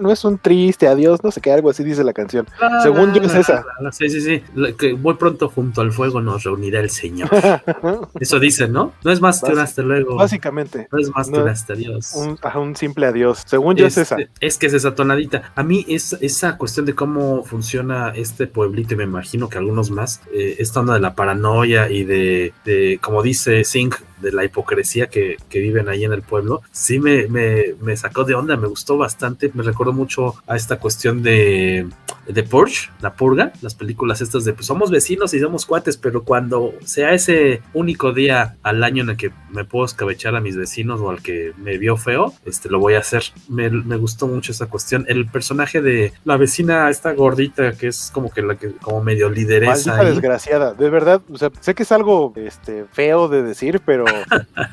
[0.00, 2.46] No es un triste adiós, no sé qué, algo así dice la canción.
[2.82, 3.64] Según yo es esa.
[3.92, 4.42] Sí, sí, sí.
[4.78, 7.28] Que muy pronto junto al fuego nos reunirá el Señor.
[8.20, 8.92] Eso dicen, ¿no?
[9.04, 10.16] No es más que un hasta luego.
[10.16, 10.88] Básicamente.
[10.90, 12.14] No es más que No, un hasta adiós.
[12.54, 13.42] Un, simple adiós.
[13.46, 14.16] Según yo es esa.
[14.40, 15.39] Es que es esa tonadita.
[15.54, 19.90] A mí es, esa cuestión de cómo funciona este pueblito, y me imagino que algunos
[19.90, 24.44] más, eh, esta onda de la paranoia y de, de, como dice Singh, de la
[24.44, 28.56] hipocresía que, que viven ahí en el pueblo, sí me, me, me sacó de onda,
[28.56, 31.86] me gustó bastante, me recordó mucho a esta cuestión de,
[32.26, 36.24] de Purge, la purga, las películas estas de pues somos vecinos y somos cuates, pero
[36.24, 40.56] cuando sea ese único día al año en el que me puedo escabechar a mis
[40.56, 43.24] vecinos o al que me vio feo, este lo voy a hacer.
[43.48, 45.04] Me, me gustó mucho esa cuestión.
[45.08, 49.28] El personaje de la vecina, esta gordita, que es como que la que, como medio
[49.28, 53.80] lideresa Maldita desgraciada, de verdad, o sea, sé que es algo este feo de decir,
[53.84, 54.04] pero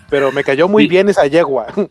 [0.09, 1.67] pero me cayó muy bien esa yegua.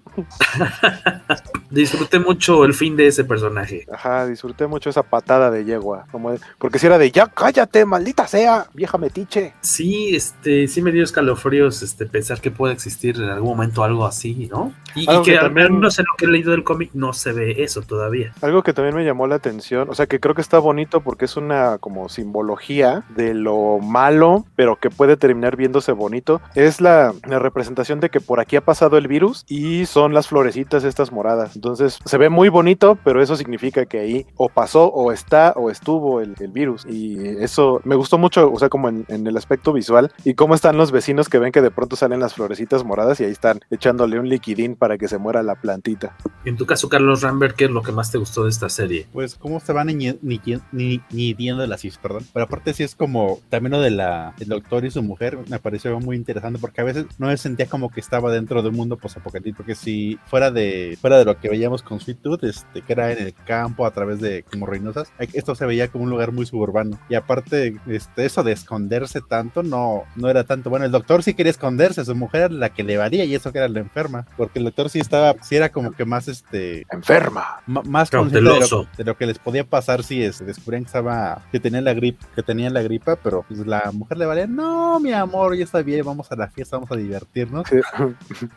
[1.70, 3.86] Disfruté mucho el fin de ese personaje.
[3.92, 7.84] Ajá, disfruté mucho esa patada de yegua, como de- porque si era de ya cállate,
[7.84, 9.54] maldita sea, vieja metiche.
[9.60, 14.06] Sí, este, sí me dio escalofríos este, pensar que puede existir en algún momento algo
[14.06, 14.72] así, ¿no?
[14.94, 17.82] Y, que, al menos en lo que he leído del cómic no se ve eso
[17.82, 18.32] todavía.
[18.40, 21.26] Algo que también me llamó la atención, o sea, que creo que está bonito porque
[21.26, 27.12] es una como simbología de lo malo, pero que puede terminar viéndose bonito, es la,
[27.28, 31.12] la representación de que por aquí ha pasado el virus y son las florecitas estas
[31.12, 31.60] moradas.
[31.66, 35.68] Entonces, se ve muy bonito, pero eso significa que ahí o pasó o está o
[35.68, 36.86] estuvo el, el virus.
[36.88, 40.54] Y eso me gustó mucho, o sea, como en, en el aspecto visual y cómo
[40.54, 43.60] están los vecinos que ven que de pronto salen las florecitas moradas y ahí están
[43.70, 46.16] echándole un liquidín para que se muera la plantita.
[46.44, 49.08] En tu caso, Carlos Rambert, ¿qué es lo que más te gustó de esta serie?
[49.12, 50.40] Pues cómo se van ni, ni,
[50.70, 52.24] ni, nidiendo las is, perdón.
[52.32, 55.58] Pero aparte sí es como también lo de la el doctor y su mujer me
[55.58, 58.76] pareció muy interesante porque a veces no me sentía como que estaba dentro de un
[58.76, 62.42] mundo posapocalíptico porque si fuera de fuera de lo que que veíamos con Sweet Tooth,
[62.42, 66.05] este, que era en el campo a través de como Reynosas, esto se veía como
[66.05, 66.99] un lugar muy suburbano.
[67.09, 70.70] Y aparte, este, eso de esconderse tanto no, no era tanto.
[70.70, 73.53] Bueno, el doctor sí quería esconderse, su mujer era la que le valía y eso
[73.53, 76.84] que era la enferma, porque el doctor sí estaba, sí era como que más este
[76.90, 80.88] enferma, más consciente de lo, de lo, que les podía pasar si este, descubrían que
[80.88, 84.49] estaba, que tenía la gripe, que tenía la gripa, pero pues la mujer le valía,
[84.49, 87.68] no, mi amor, ya está bien, vamos a la fiesta, vamos a divertirnos.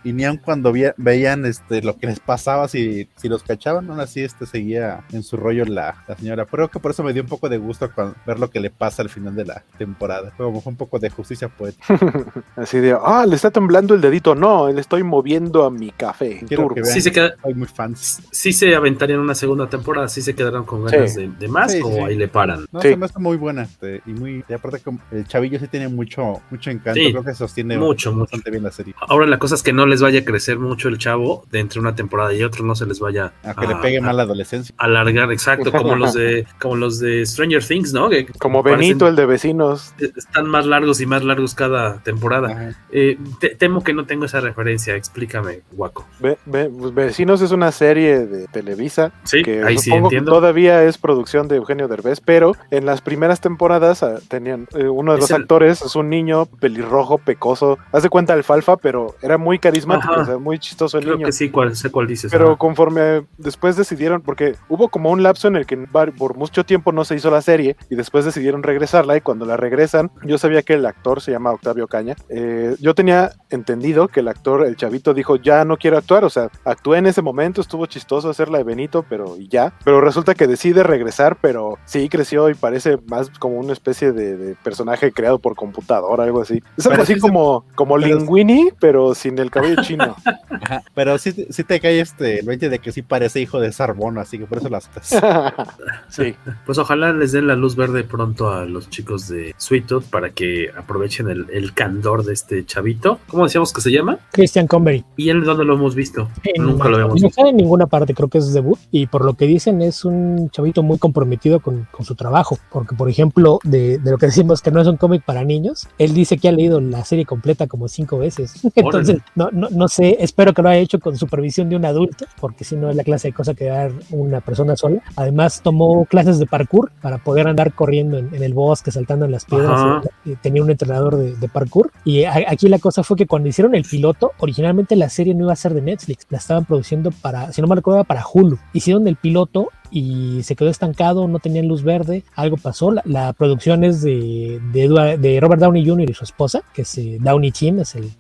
[0.04, 2.79] y ni aun cuando veían este lo que les pasaba si,
[3.16, 6.46] si los cachaban, aún así este seguía en su rollo la, la señora.
[6.46, 7.90] Creo que por eso me dio un poco de gusto
[8.26, 10.32] ver lo que le pasa al final de la temporada.
[10.38, 11.86] Fue como un poco de justicia poética.
[12.56, 14.36] así de, ah, le está temblando el dedito.
[14.36, 16.42] No, le estoy moviendo a mi café.
[16.48, 18.22] Quiero que vean, sí se queda, hay muy fans.
[18.32, 21.22] Sí se aventarían una segunda temporada, sí se quedaron con ganas Sí.
[21.22, 22.00] de, de más Sí, o sí.
[22.00, 22.66] ahí le paran.
[22.72, 22.90] No, Sí.
[22.90, 23.64] se me hace muy buena.
[23.64, 27.00] este, y muy, y aparte como el chavillo sí tiene mucho, mucho encanto.
[27.00, 28.22] Sí, Creo que sostiene mucho, mucho.
[28.22, 28.94] bastante bien la serie.
[29.08, 31.80] Ahora la cosa es que no les vaya a crecer mucho el chavo de entre
[31.80, 34.74] una temporada y otra, no se les vaya A que le pegue mal la adolescencia.
[34.78, 38.10] alargar, exacto, como los de como los de Stranger Things, ¿no?
[38.10, 39.94] Que Como parecen- Benito, el de vecinos.
[40.00, 42.76] están más largos y más largos cada temporada.
[42.92, 46.06] Eh, te- temo que no tengo esa referencia, explícame, Guaco.
[46.20, 50.32] Ve- ve- pues, Vecinos es una serie de Televisa Sí, que ahí sí entiendo.
[50.32, 55.14] todavía es producción de Eugenio Derbez, pero en las primeras temporadas ah, tenían eh, uno
[55.14, 59.16] de Es los el- actores es un niño pelirrojo, pecoso, haz de cuenta alfalfa, pero
[59.22, 60.22] era muy carismático, Ajá.
[60.22, 61.26] o sea, muy chistoso el Creo niño.
[61.28, 62.32] que sí, cuál, sé cuál dices.
[62.32, 62.58] Pero.
[62.60, 67.04] Conforme después decidieron, porque hubo como un lapso en el que por mucho tiempo no
[67.06, 70.74] se hizo la serie y después decidieron regresarla y cuando la regresan, yo sabía que
[70.74, 72.16] el actor se llama Octavio Caña.
[72.30, 76.30] eh, yo tenía entendido que el actor, el chavito, dijo ya no quiero actuar, o
[76.30, 79.74] sea, actué en ese momento, estuvo chistoso hacerla de Benito, pero y ya.
[79.86, 84.36] Pero resulta que decide regresar, pero sí creció y parece más como una especie de,
[84.38, 86.62] de personaje creado por computadora, algo así.
[86.78, 90.16] Es algo Pero así sí se- como, como pero- Linguini, pero sin el cabello chino.
[90.62, 93.60] Ajá, Pero sí, te- sí te cae este el 20 de que sí parece hijo
[93.62, 94.90] de Sarbono, así que por eso las
[96.10, 96.36] sí.
[96.66, 100.32] Pues ojalá les den la luz verde pronto a los chicos de Sweet Tooth para
[100.32, 103.20] que aprovechen el, el candor de este chavito.
[103.28, 104.20] ¿Cómo decíamos que se llama?
[104.32, 105.06] Christian Convery.
[105.18, 106.30] ¿Y él dónde lo hemos visto?
[106.44, 107.42] En- Nunca lo habíamos no visto.
[107.42, 108.78] está en ninguna parte, creo que es debut.
[108.92, 112.58] Y por lo que dicen, es un chavito muy comprometido con, con su trabajo.
[112.72, 115.88] Porque, por ejemplo, de, de lo que decimos que no es un cómic para niños,
[115.98, 118.54] él dice que ha leído la serie completa como cinco veces.
[118.76, 122.26] Entonces, no, no, no sé, espero que lo haya hecho con supervisión de un adulto,
[122.40, 125.02] porque si no es la clase de cosa que dar una persona sola.
[125.16, 129.32] Además, tomó clases de parkour para poder andar corriendo en, en el bosque, saltando en
[129.32, 129.72] las piedras.
[129.80, 130.02] Ajá.
[130.26, 131.92] Eh, Tenía un entrenador de, de parkour.
[132.06, 135.46] Y a- aquí la cosa fue que cuando hicieron el piloto, originalmente la serie no
[135.46, 138.58] iba a ser de Netflix, la estaban produciendo para, si no me recuerdo, para Hulu.
[138.74, 142.92] Hicieron el piloto y se quedó estancado, no tenían luz verde, algo pasó.
[142.92, 146.10] La, la producción es de, de, Robert Downey Jr.
[146.10, 148.12] y su esposa, que es eh, Downey Team, es el,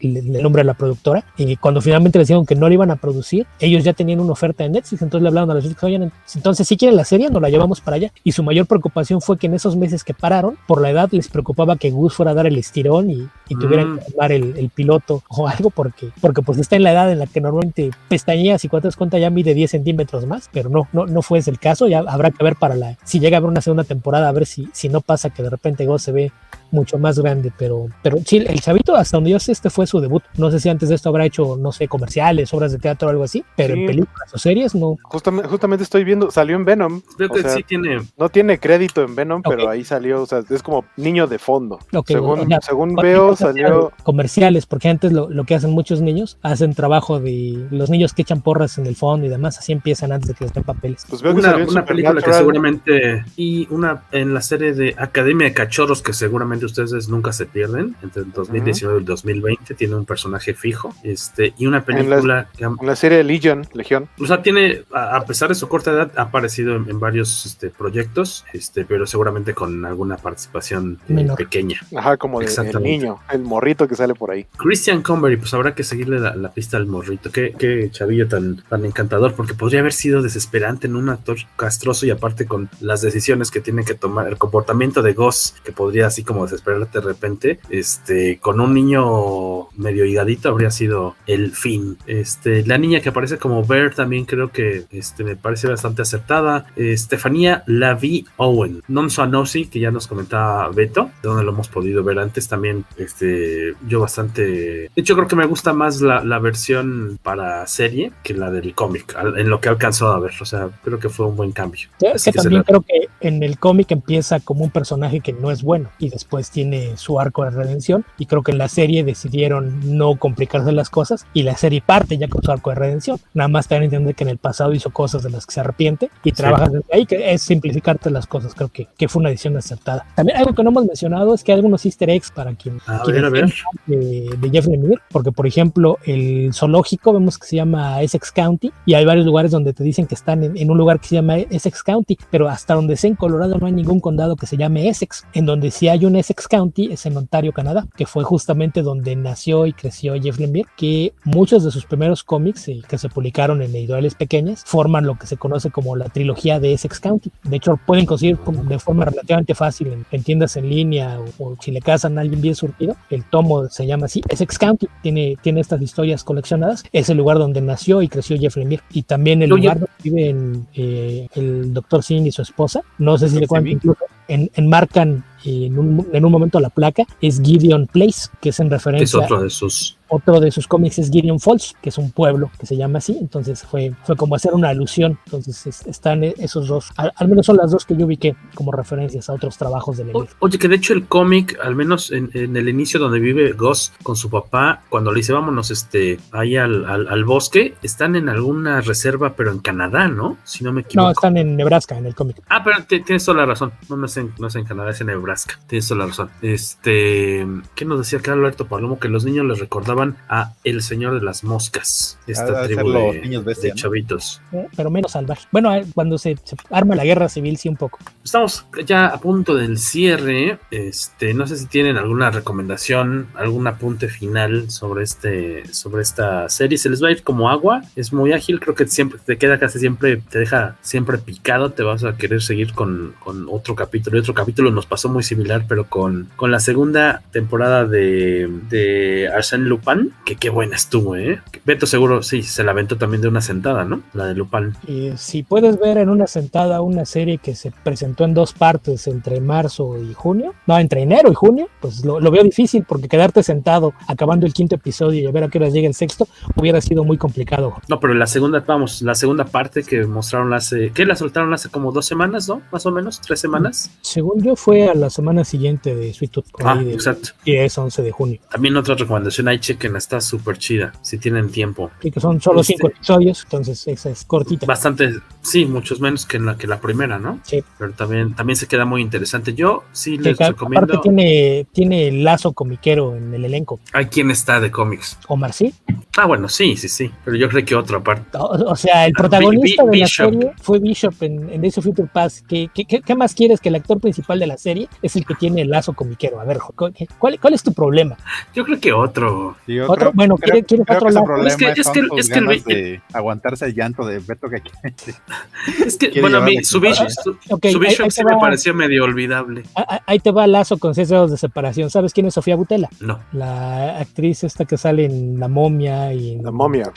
[0.41, 1.25] nombre de la productora.
[1.37, 4.31] Y cuando finalmente les dijeron que no la iban a producir, ellos ya tenían una
[4.31, 7.29] oferta de Netflix, entonces le hablaron a los chicos, oigan, entonces si quieren la serie,
[7.29, 8.11] nos la llevamos para allá.
[8.23, 11.27] Y su mayor preocupación fue que en esos meses que pararon, por la edad les
[11.27, 13.99] preocupaba que Gus fuera a dar el estirón y, y tuvieran Mm.
[13.99, 17.19] que tomar el, el piloto o algo, porque, porque pues está en la edad en
[17.19, 21.05] la que normalmente pestañeas y cuando cuenta ya mide 10 centímetros más, pero no, no,
[21.05, 23.49] no fue ese el caso, ya habrá que ver para la, si llega a haber
[23.49, 26.31] una segunda temporada, a ver si, si no pasa que de repente Gus se ve
[26.71, 29.99] mucho más grande, pero, pero sí, el chavito, hasta donde yo sé, este fue su
[29.99, 30.23] debut.
[30.37, 33.11] No sé si antes de esto habrá hecho, no sé, comerciales, obras de teatro o
[33.11, 33.81] algo así, pero Sí.
[33.81, 34.97] en películas o series no.
[35.03, 37.01] Justamente, justamente estoy viendo, salió en Venom.
[37.17, 38.01] Creo o que sea, sí tiene.
[38.17, 41.79] No tiene crédito en Venom, pero ahí salió, o sea, es como niño de fondo.
[42.05, 43.91] Según o sea, según veo, salió.
[44.03, 48.21] comerciales, porque antes lo, lo que hacen muchos niños, hacen trabajo de los niños que
[48.23, 51.05] echan porras en el fondo y demás, así empiezan antes de que les den papeles.
[51.09, 53.23] Pues veo Una, película que seguramente.
[53.35, 57.95] Y una en la serie de Academia de Cachorros que seguramente ustedes nunca se pierden.
[58.01, 60.93] Entre el 2019 y el 2020 tiene un personaje fijo.
[61.03, 64.07] Este, y una En película que ha- En la serie Legion, Legión.
[64.19, 67.45] O sea, tiene, a a pesar de su corta edad, ha aparecido en, en varios
[67.45, 71.81] este, proyectos, este, pero seguramente con alguna participación eh, pequeña.
[71.95, 74.45] Ajá, como de, el niño, el morrito que sale por ahí.
[74.57, 77.31] Christian Convery, pues habrá que seguirle la, la pista al morrito.
[77.31, 82.05] Qué, qué chavillo tan, tan encantador, porque podría haber sido desesperante en un actor castroso
[82.05, 86.07] y aparte con las decisiones que tiene que tomar, el comportamiento de Goss, que podría
[86.07, 91.97] así como desesperarte de repente, este, con un niño medio higadito habría sido el fin.
[92.07, 96.65] Este, la niña que aparece como Bear también creo que este, me parece bastante acertada.
[96.75, 102.03] Estefanía Lavi Owen, Non Suanosi, que ya nos comentaba Beto, de donde lo hemos podido
[102.03, 102.85] ver antes también.
[102.97, 104.41] Este, yo bastante.
[104.43, 108.73] De hecho, creo que me gusta más la, la versión para serie que la del
[108.73, 110.31] cómic, en lo que he alcanzado a ver.
[110.41, 111.87] O sea, creo que fue un buen cambio.
[112.13, 115.33] Así que que también la- creo que en el cómic empieza como un personaje que
[115.33, 118.59] no es bueno y después pues tiene su arco de redención y creo que en
[118.59, 122.69] la serie decidieron no complicarse las cosas y la serie parte ya con su arco
[122.69, 123.19] de redención.
[123.33, 125.55] Nada más te dan a entender que en el pasado hizo cosas de las que
[125.55, 128.55] se arrepiente y trabajas desde ahí, que es simplificarte las cosas.
[128.55, 130.05] Creo que, que fue una decisión acertada.
[130.15, 133.01] También algo que no hemos mencionado es que hay algunos easter eggs para quien, A
[133.01, 133.53] quien ver, a ver.
[133.85, 138.71] De, de Jeff Lemire, porque por ejemplo el zoológico vemos que se llama Essex County
[138.85, 141.15] y hay varios lugares donde te dicen que están en, en un lugar que se
[141.15, 144.55] llama Essex County, pero hasta donde sé en Colorado no hay ningún condado que se
[144.55, 145.25] llame Essex.
[145.33, 149.15] En donde sí hay un Essex County es en Ontario, Canadá, que fue justamente donde
[149.15, 153.61] nació y creció Jeff Lemire, que muchos de sus primeros cómics eh, que se publicaron
[153.61, 157.31] en editoriales pequeñas forman lo que se conoce como la trilogía de Essex County.
[157.43, 161.57] De hecho, pueden conseguir de forma relativamente fácil en, en tiendas en línea o, o
[161.59, 162.95] si le casan a alguien bien surtido.
[163.09, 166.83] El tomo se llama así, Essex County, tiene, tiene estas historias coleccionadas.
[166.91, 168.83] Es el lugar donde nació y creció Jeff Lemire.
[168.91, 169.63] Y también el Oye.
[169.63, 172.81] lugar donde viven eh, el doctor Singh y su esposa.
[172.97, 174.05] No sé si le cuento incluso.
[174.29, 178.67] En, enmarcan en un, en un momento la placa, es Gideon Place, que es en
[178.67, 179.98] Es referencia otro de sus.
[180.09, 183.17] Otro de sus cómics es Gideon Falls, que es un pueblo que se llama así,
[183.19, 187.45] entonces fue, fue como hacer una alusión, entonces es- están esos dos, al, al menos
[187.45, 190.27] son las dos que yo ubiqué como referencias a otros trabajos de Lemire.
[190.39, 193.91] Oye, que de hecho el cómic, al menos en, en el inicio donde vive Gus
[194.03, 198.29] con su papá, cuando le dice vámonos este, ahí al, al, al bosque, están en
[198.29, 200.37] alguna reserva, pero en Canadá, ¿no?
[200.43, 201.05] Si no me equivoco.
[201.07, 202.37] No, están en Nebraska, en el cómic.
[202.49, 203.71] Ah, pero te- tienes toda la razón.
[203.89, 205.59] No, no es, en, no es en Canadá, es en Nebraska.
[205.67, 206.29] Tienes toda la razón.
[206.41, 207.45] Este,
[207.75, 208.99] ¿qué nos decía acá Alberto Palomo?
[208.99, 209.59] Que los niños les
[209.99, 212.17] recordaban a El Señor de las Moscas.
[212.27, 213.75] Esta de ser tribu los de, niños bestia, de ¿no?
[213.75, 214.41] chavitos.
[214.51, 214.67] ¿eh?
[214.75, 215.47] pero menos salvaje.
[215.51, 217.99] Bueno, eh, cuando se, se arma la guerra civil, sí, un poco.
[218.23, 220.59] Estamos ya a punto del cierre.
[220.71, 226.77] Este, no sé si tienen alguna recomendación, algún apunte final sobre este, sobre esta serie.
[226.77, 227.81] Se les va a ir como agua.
[227.95, 228.59] Es muy ágil.
[228.59, 231.71] Creo que siempre te queda casi siempre, te deja siempre picado.
[231.71, 234.17] Te vas a querer seguir con, con otro capítulo.
[234.17, 239.29] Y otro capítulo nos pasó muy similar, pero con, con la segunda temporada de, de
[239.33, 239.88] Arsène Lupin.
[240.25, 241.39] Que qué buena estuvo, eh.
[241.65, 244.01] Beto seguro, sí, se la aventó también de una sentada, ¿no?
[244.13, 244.73] La de Lupin.
[244.87, 249.07] Y si puedes ver en una sentada una serie que se presentó en dos partes
[249.07, 253.07] entre marzo y junio, no, entre enero y junio, pues lo, lo veo difícil porque
[253.07, 256.27] quedarte sentado acabando el quinto episodio y a ver a qué hora llega el sexto
[256.55, 257.75] hubiera sido muy complicado.
[257.87, 261.69] No, pero la segunda, vamos, la segunda parte que mostraron hace, ¿qué la soltaron hace
[261.69, 262.61] como dos semanas, no?
[262.71, 263.91] Más o menos, tres semanas.
[264.01, 267.29] Según yo, fue a la semana siguiente de Sweet Tooth, Ah, de exacto.
[267.45, 268.39] 10, 11 de junio.
[268.51, 271.89] También otra recomendación ahí, chequen, está súper chida, si tienen tiempo.
[272.01, 274.65] Y que son solo Este- cinco episodios, entonces esa es cortita.
[274.65, 277.39] Bastante, sí, muchos menos que la, que la primera, ¿no?
[277.43, 277.63] Sí.
[277.77, 279.53] Pero también, también se queda muy interesante.
[279.53, 280.85] Yo sí les recomiendo.
[280.85, 283.79] aparte tiene, tiene el lazo comiquero en el elenco.
[283.93, 285.17] Hay quien está de cómics.
[285.27, 285.73] Omar, sí.
[286.17, 287.11] Ah, bueno, sí, sí, sí.
[287.23, 288.37] Pero yo creo que otra parte.
[288.37, 290.31] O, o sea, el Ah, protagonista de la Bishop.
[290.33, 292.45] serie fue Bishop en, en Days of Future Past.
[292.47, 295.35] ¿Qué, qué, qué- más quieres que el actor principal de la serie es el que
[295.35, 296.39] tiene el lazo comiquero?
[296.39, 298.17] A ver, ¿cuál, cuál es tu problema?
[298.53, 299.57] Yo creo que otro.
[299.79, 301.25] Otro- creo- bueno, creo- ¿quiere- quieres creo otro lado?
[301.25, 304.61] problema Es que- es que- es que el de aguantarse el llanto de Beto que
[305.85, 306.79] Es que, bueno, a mí su.
[306.79, 308.39] Bishop, su, Ok, su ahí- Bishop ahí sí te me va.
[308.39, 309.63] pareció medio olvidable.
[309.75, 311.89] Ah, ah, Ahí te va lazo con seis dedos de separación.
[311.89, 312.89] ¿Sabes quién es Sofía Butela?
[312.99, 313.19] No.
[313.31, 316.91] La actriz esta que sale en La Momia y en La momia.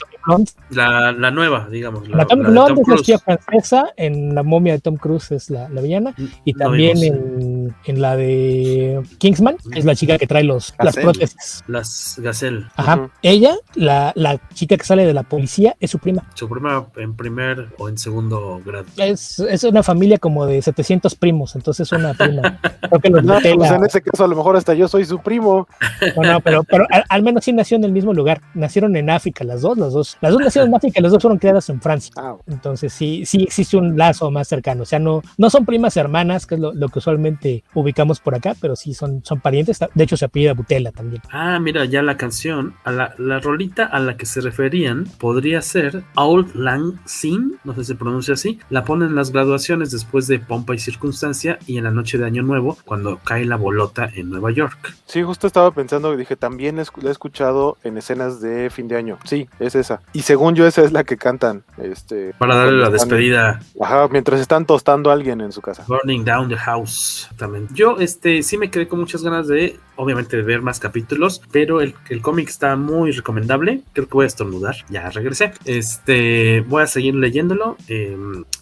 [0.69, 2.07] La, la nueva, digamos.
[2.07, 5.31] La, La Tom la Blonde Tom es la francesa, en La momia de Tom Cruise
[5.31, 6.15] es la, la villana,
[6.45, 10.95] y no también en, en la de Kingsman es la chica que trae los, las
[10.95, 11.63] prótesis.
[11.67, 12.17] Las
[12.75, 13.09] Ajá.
[13.21, 16.23] Ella, la, la chica que sale de la policía, es su prima.
[16.33, 18.85] Su prima en primer o en segundo grado.
[18.97, 22.59] Es, es una familia como de 700 primos, entonces es una prima.
[22.81, 25.19] Creo que los No, pues en ese caso a lo mejor hasta yo soy su
[25.19, 25.67] primo.
[26.15, 28.41] No, no, pero, pero al, al menos sí nació en el mismo lugar.
[28.53, 30.17] Nacieron en África, las dos, las dos.
[30.21, 32.13] Las dos nacieron en África, las dos fueron criadas en Francia.
[32.17, 34.83] Ah, Entonces sí, sí existe un lazo más cercano.
[34.83, 38.35] O sea, no, no son primas hermanas, que es lo, lo que usualmente ubicamos por
[38.35, 39.79] acá, pero sí son, son parientes.
[39.93, 41.21] De hecho, se apellida Butela también.
[41.31, 42.52] Ah, mira, ya la canción,
[42.83, 47.73] a la, la rolita a la que se referían podría ser Old Lang Syne, no
[47.73, 51.59] sé si se pronuncia así, la ponen en las graduaciones después de Pompa y Circunstancia
[51.67, 54.95] y en la noche de Año Nuevo cuando cae la bolota en Nueva York.
[55.05, 59.17] Sí, justo estaba pensando, dije, también la he escuchado en escenas de fin de año.
[59.25, 60.01] Sí, es esa.
[60.13, 61.63] Y según yo, esa es la que cantan.
[61.77, 63.59] Este, Para darle la despedida.
[63.81, 65.83] Ajá, mientras están tostando a alguien en su casa.
[65.87, 67.67] Burning Down the House también.
[67.73, 71.95] Yo este sí me quedé con muchas ganas de, obviamente, ver más capítulos, pero el,
[72.09, 73.81] el cómic está muy recomendable.
[73.93, 74.75] Creo que voy a estornudar.
[74.89, 75.53] Ya regresé.
[75.65, 77.77] Este, voy a seguir leyéndolo.
[77.87, 78.17] Eh,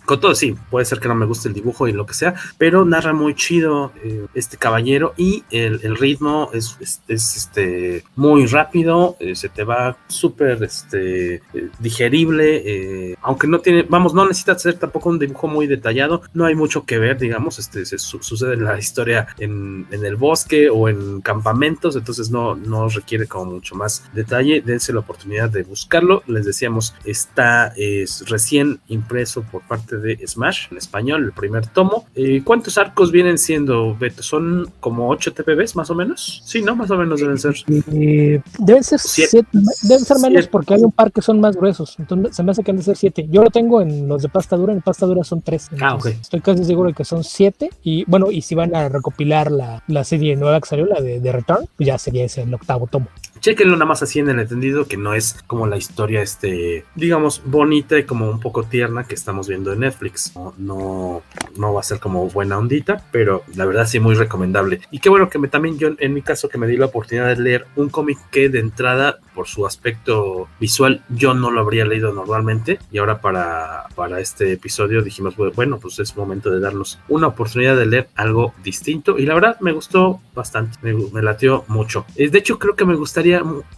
[0.06, 2.34] con todo, sí, puede ser que no me guste el dibujo y lo que sea,
[2.58, 8.04] pero narra muy chido eh, este caballero y el, el ritmo es, es, es, este,
[8.16, 14.26] muy rápido, eh, se te va súper este, eh, digerible, aunque no tiene, vamos, no
[14.28, 17.98] necesita ser tampoco un dibujo muy detallado, no hay mucho que ver, digamos, este, se
[17.98, 23.28] su- sucede la historia en, en el bosque o en campamentos, entonces no, no requiere
[23.28, 29.44] como mucho más detalle, dense la oportunidad de buscarlo, les decíamos, está es, recién impreso
[29.44, 32.06] por parte de Smash en español, el primer tomo.
[32.16, 34.24] Eh, ¿Cuántos arcos vienen siendo, Beto?
[34.24, 36.42] ¿Son como 8 TPBs más o menos?
[36.46, 36.76] Sí, ¿no?
[36.76, 37.56] Más o menos deben ser.
[37.92, 39.30] Eh, deben ser Siete.
[39.32, 39.48] siete,
[39.84, 40.50] deben ser menos Siete.
[40.52, 41.96] porque hay un par que son más gruesos.
[42.00, 43.28] Entonces se me hace que han de ser siete.
[43.30, 45.70] Yo lo tengo en los de pasta dura, en pasta dura son tres.
[45.80, 46.22] Ah, Entonces, ok.
[46.22, 47.70] Estoy casi seguro de que son siete.
[47.84, 51.11] Y bueno, y si van a recopilar la, la serie nueva que salió, la de,
[51.20, 53.08] de Return, pues ya sería ese el octavo tomo.
[53.42, 57.42] Chequenlo nada más así en el entendido que no es como la historia, este, digamos,
[57.44, 60.34] bonita y como un poco tierna que estamos viendo en Netflix.
[60.60, 61.24] No,
[61.58, 64.82] no, va a ser como buena ondita, pero la verdad sí muy recomendable.
[64.92, 67.30] Y qué bueno que me, también yo, en mi caso, que me di la oportunidad
[67.30, 71.86] de leer un cómic que de entrada, por su aspecto visual, yo no lo habría
[71.86, 72.78] leído normalmente.
[72.92, 77.76] Y ahora para, para este episodio dijimos, bueno, pues es momento de darnos una oportunidad
[77.76, 79.18] de leer algo distinto.
[79.18, 82.06] Y la verdad me gustó bastante, me, me latió mucho.
[82.18, 83.31] Eh, De hecho, creo que me gustaría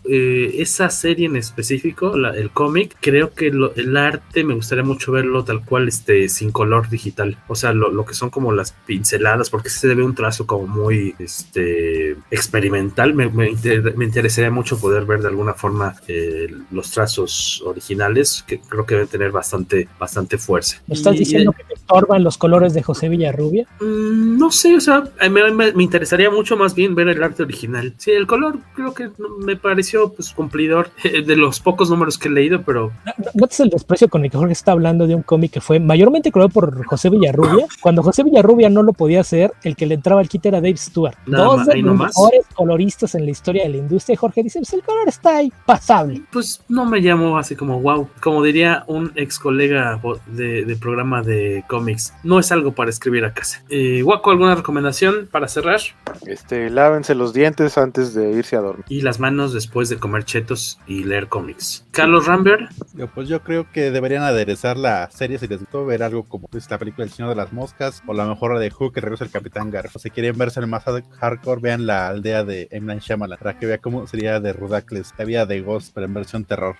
[0.05, 4.83] eh, esa serie en específico, la- el cómic, creo que lo- el arte me gustaría
[4.83, 7.37] mucho verlo tal cual, este, sin color digital.
[7.47, 10.67] O sea, lo, lo que son como las pinceladas, porque se ve un trazo como
[10.67, 13.13] muy, este, experimental.
[13.13, 18.43] Me, me inter- me interesaría mucho poder ver de alguna forma eh, los trazos originales,
[18.47, 20.81] que creo que deben tener bastante, bastante fuerza.
[20.87, 23.67] ¿Me estás Y- diciendo que te estorban los colores de José Villarrubia?
[23.79, 27.93] Mm, No sé, o sea, me, me interesaría mucho más bien ver el arte original.
[27.97, 32.27] Sí, el color creo que no- me pareció pues cumplidor de los pocos números que
[32.29, 32.91] he leído, pero
[33.33, 36.31] ¿Notas el desprecio con el que Jorge está hablando de un cómic que fue mayormente
[36.31, 37.65] creado por José Villarrubia?
[37.81, 40.77] Cuando José Villarrubia no lo podía hacer, el que le entraba al kit era Dave
[40.77, 41.15] Stewart.
[41.25, 44.13] Nada Dos de los mejores coloristas en la historia de la industria.
[44.13, 46.21] Y Jorge dice: Pues el color está ahí, pasable.
[46.31, 48.07] pues no me llamó así como wow.
[48.21, 53.25] Como diría un ex colega de, de programa de cómics, no es algo para escribir
[53.25, 53.63] a casa.
[53.69, 55.79] Eh, Waco, ¿alguna recomendación para cerrar?
[56.25, 58.85] Este, lávense los dientes antes de irse a dormir.
[58.89, 61.85] Y las manos después de comer chetos y leer cómics.
[61.91, 66.03] Carlos Rambert, Yo, pues yo creo que deberían aderezar la serie si les gustó ver
[66.03, 68.91] algo como pues, la película El Señor de las Moscas o la mejor de Who
[68.91, 69.97] que regresa el Capitán Garfo.
[69.99, 72.85] Si quieren verse el más hard- hardcore, vean la aldea de M.
[72.87, 76.13] Night Shyamalan para que vean cómo sería de Rudacles, la vida de Ghost, pero en
[76.13, 76.75] versión terror.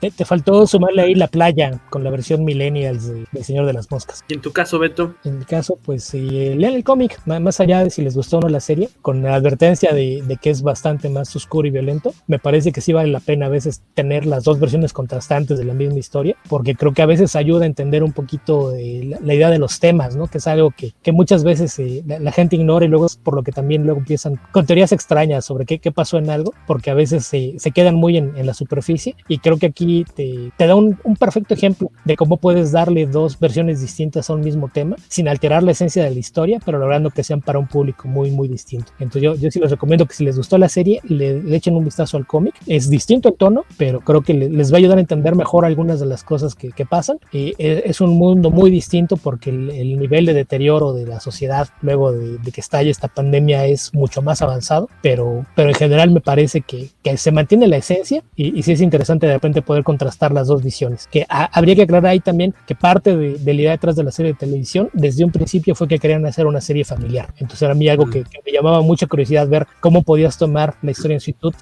[0.00, 3.72] Te, te faltó sumarle ahí la playa con la versión Millennials de, del Señor de
[3.74, 4.24] las Moscas.
[4.28, 7.82] y en tu caso, Beto, En mi caso, pues eh, lean el cómic, más allá
[7.84, 10.62] de si les gustó o no la serie, con la advertencia de, de que es
[10.62, 12.12] bastante más oscuro y violento.
[12.26, 15.64] Me parece que sí vale la pena a veces tener las dos versiones contrastantes de
[15.64, 19.18] la misma historia, porque creo que a veces ayuda a entender un poquito de la,
[19.20, 20.26] la idea de los temas, ¿no?
[20.26, 23.16] Que es algo que, que muchas veces eh, la, la gente ignora y luego es
[23.16, 26.52] por lo que también luego empiezan con teorías extrañas sobre qué, qué pasó en algo,
[26.66, 30.04] porque a veces se, se quedan muy en, en la superficie y creo que aquí
[30.14, 34.34] te, te da un, un perfecto ejemplo de cómo puedes darle dos versiones distintas a
[34.34, 37.58] un mismo tema sin alterar la esencia de la historia, pero logrando que sean para
[37.58, 38.92] un público muy, muy distinto.
[38.98, 41.74] Entonces yo, yo sí les recomiendo que si les gustó la serie, le, le echen
[41.76, 42.54] un vistazo al cómic.
[42.66, 45.64] Es distinto en tono, pero creo que le- les va a ayudar a entender mejor
[45.64, 47.18] algunas de las cosas que, que pasan.
[47.32, 51.20] Y eh, es un mundo muy distinto porque el, el nivel de deterioro de la
[51.20, 55.74] sociedad luego de, de que estalle esta pandemia es mucho más avanzado, pero, pero en
[55.74, 59.32] general me parece que, que se mantiene la esencia y, y sí es interesante de
[59.34, 61.08] repente poder contrastar las dos visiones.
[61.10, 64.04] Que ha- habría que aclarar ahí también que parte de, de la idea detrás de
[64.04, 67.28] la serie de televisión desde un principio fue que querían hacer una serie familiar.
[67.38, 70.74] Entonces era a mí algo que, que me llamaba mucha curiosidad ver cómo podías tomar
[70.82, 71.13] la historia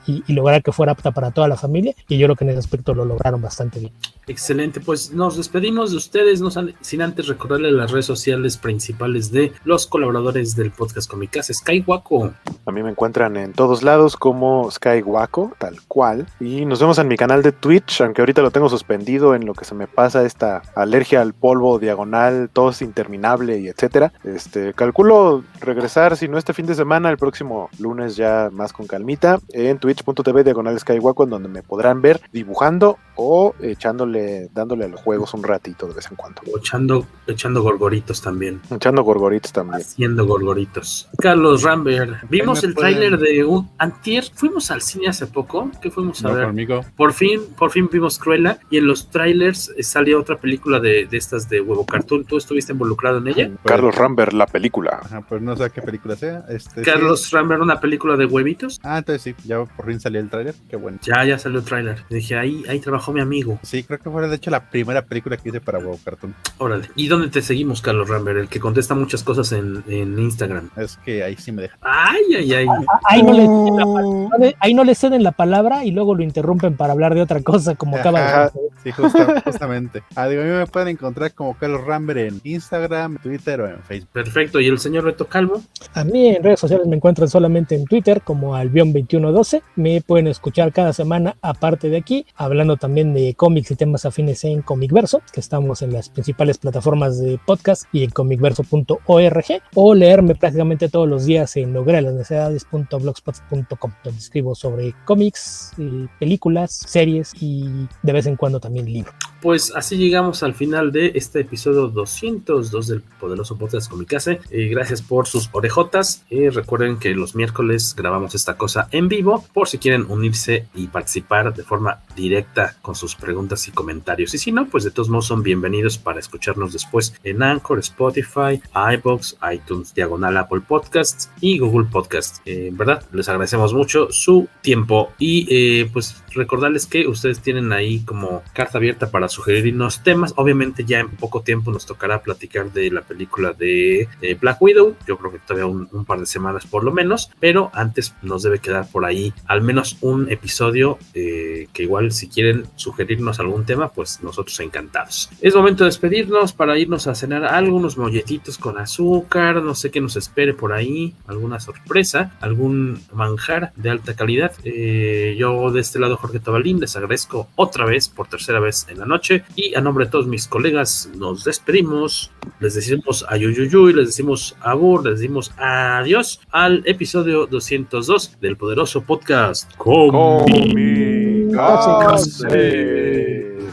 [0.06, 2.50] y, y lograr que fuera apta para toda la familia y yo creo que en
[2.50, 3.92] ese aspecto lo lograron bastante bien.
[4.26, 6.50] Excelente, pues nos despedimos de ustedes, no
[6.80, 12.32] sin antes recordarles las redes sociales principales de los colaboradores del podcast Comicas, Sky Waco.
[12.64, 16.26] A mí me encuentran en todos lados como Sky Waco, tal cual.
[16.38, 19.54] Y nos vemos en mi canal de Twitch, aunque ahorita lo tengo suspendido en lo
[19.54, 24.12] que se me pasa esta alergia al polvo diagonal, tos interminable y etcétera.
[24.24, 28.86] Este, calculo regresar, si no este fin de semana, el próximo lunes ya más con
[28.86, 34.11] calmita, en twitch.tv diagonal Sky Waco, en donde me podrán ver dibujando o echándole,
[34.52, 36.42] dándole a los juegos un ratito de vez en cuando.
[36.58, 38.60] Echando, echando gorgoritos también.
[38.70, 39.80] Echando gorgoritos también.
[39.80, 41.08] Haciendo gorgoritos.
[41.18, 45.90] Carlos Rambert, vimos el pueden- tráiler de un antier, fuimos al cine hace poco, ¿qué
[45.90, 46.46] fuimos a No ver?
[46.46, 46.80] conmigo.
[46.96, 51.06] Por fin, por fin vimos Cruella y en los trailers eh, salió otra película de,
[51.06, 52.24] de estas de huevo cartoon.
[52.24, 53.50] ¿Tú estuviste involucrado en ella?
[53.64, 55.00] Carlos Rambert, la película.
[55.02, 56.44] Ajá, pues no sé qué película sea.
[56.48, 57.34] Este, Carlos sí.
[57.36, 58.80] Rambert, una película de huevitos.
[58.82, 60.54] Ah, entonces sí, ya por fin salió el tráiler.
[60.68, 60.98] Qué bueno.
[61.02, 62.04] Ya, ya salió el tráiler.
[62.10, 63.58] Dije, ahí, ahí trabajó mi amigo.
[63.62, 66.34] Sí, creo que fue de hecho la primera película que hice para Wow Cartoon.
[66.58, 66.88] Órale.
[66.96, 68.38] ¿Y dónde te seguimos, Carlos Rambert?
[68.38, 70.70] El que contesta muchas cosas en, en Instagram.
[70.76, 71.78] Es que ahí sí me deja.
[71.80, 72.66] Ay, ay, ay.
[73.08, 76.22] Ahí no, le ceden la palabra, ahí no le ceden la palabra y luego lo
[76.22, 78.62] interrumpen para hablar de otra cosa, como acaba de hacer.
[78.82, 80.02] Sí, justa- justamente.
[80.16, 83.82] Ah, digo, a mí me pueden encontrar como Carlos Rambert en Instagram, Twitter o en
[83.82, 84.10] Facebook.
[84.12, 84.60] Perfecto.
[84.60, 85.62] ¿Y el señor Beto Calvo?
[85.94, 89.62] A mí en redes sociales me encuentran solamente en Twitter como Albion2112.
[89.76, 94.44] Me pueden escuchar cada semana, aparte de aquí, hablando también de cómics y temas afines
[94.44, 99.44] en Comicverso, que estamos en las principales plataformas de podcast y en comicverso.org,
[99.74, 105.72] o leerme prácticamente todos los días en logrelalasnecesidades.blogspot.com, donde escribo sobre cómics,
[106.18, 109.14] películas, series y de vez en cuando también libros.
[109.42, 114.40] Pues así llegamos al final de este episodio 202 del poderoso podcast Comicase.
[114.52, 116.24] Eh, gracias por sus orejotas.
[116.30, 120.86] Eh, recuerden que los miércoles grabamos esta cosa en vivo por si quieren unirse y
[120.86, 124.32] participar de forma directa con sus preguntas y comentarios.
[124.32, 128.62] Y si no, pues de todos modos son bienvenidos para escucharnos después en Anchor, Spotify,
[128.94, 132.40] iBox, iTunes, Diagonal Apple Podcasts y Google Podcasts.
[132.44, 138.04] Eh, verdad, les agradecemos mucho su tiempo y eh, pues recordarles que ustedes tienen ahí
[138.04, 140.32] como carta abierta para sugerirnos temas.
[140.36, 144.96] Obviamente ya en poco tiempo nos tocará platicar de la película de eh, Black Widow.
[145.06, 148.58] Yo creo que todavía un, par de semanas por lo menos, pero antes nos debe
[148.58, 153.92] quedar por ahí al menos un episodio eh, que igual si quieren sugerirnos algún tema,
[153.92, 155.30] pues nosotros encantados.
[155.40, 160.00] Es momento de despedirnos para irnos a cenar algunos molletitos con azúcar, no sé qué
[160.00, 164.52] nos espere por ahí, alguna sorpresa, algún manjar de alta calidad.
[164.64, 168.98] Eh, yo de este lado, Jorge Tabalín, les agradezco otra vez por tercera vez en
[168.98, 169.21] la noche
[169.54, 175.04] y a nombre de todos mis colegas nos despedimos, les decimos ayuyuyuy, les decimos abur,
[175.04, 180.72] les decimos adiós al episodio 202 del poderoso podcast Comicase.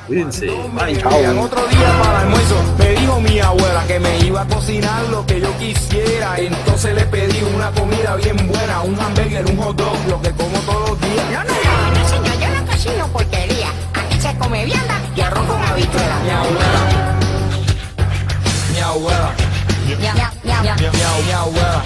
[0.07, 0.93] Cuídense, bye.
[0.95, 2.55] Llegan otro día para el almuerzo.
[2.79, 6.35] Me dijo mi abuela que me iba a cocinar lo que yo quisiera.
[6.39, 10.57] Entonces le pedí una comida bien buena, un hamburger, un hot dog, lo que como
[10.61, 11.25] todos los días.
[11.31, 13.28] No, no, no, no, señor, yo no cocino porquería.
[15.29, 16.19] Arroz con habichuela.
[16.23, 16.81] Mi abuela.
[18.71, 19.31] Mi abuela.
[19.85, 20.01] Mi, mi-
[21.25, 21.83] mi abuela.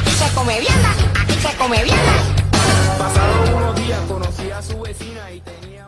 [0.00, 0.90] Aquí se come vianda,
[1.22, 2.12] aquí se come vianda.
[2.98, 5.83] Pasaron unos días, conocí a su vecina y tenía.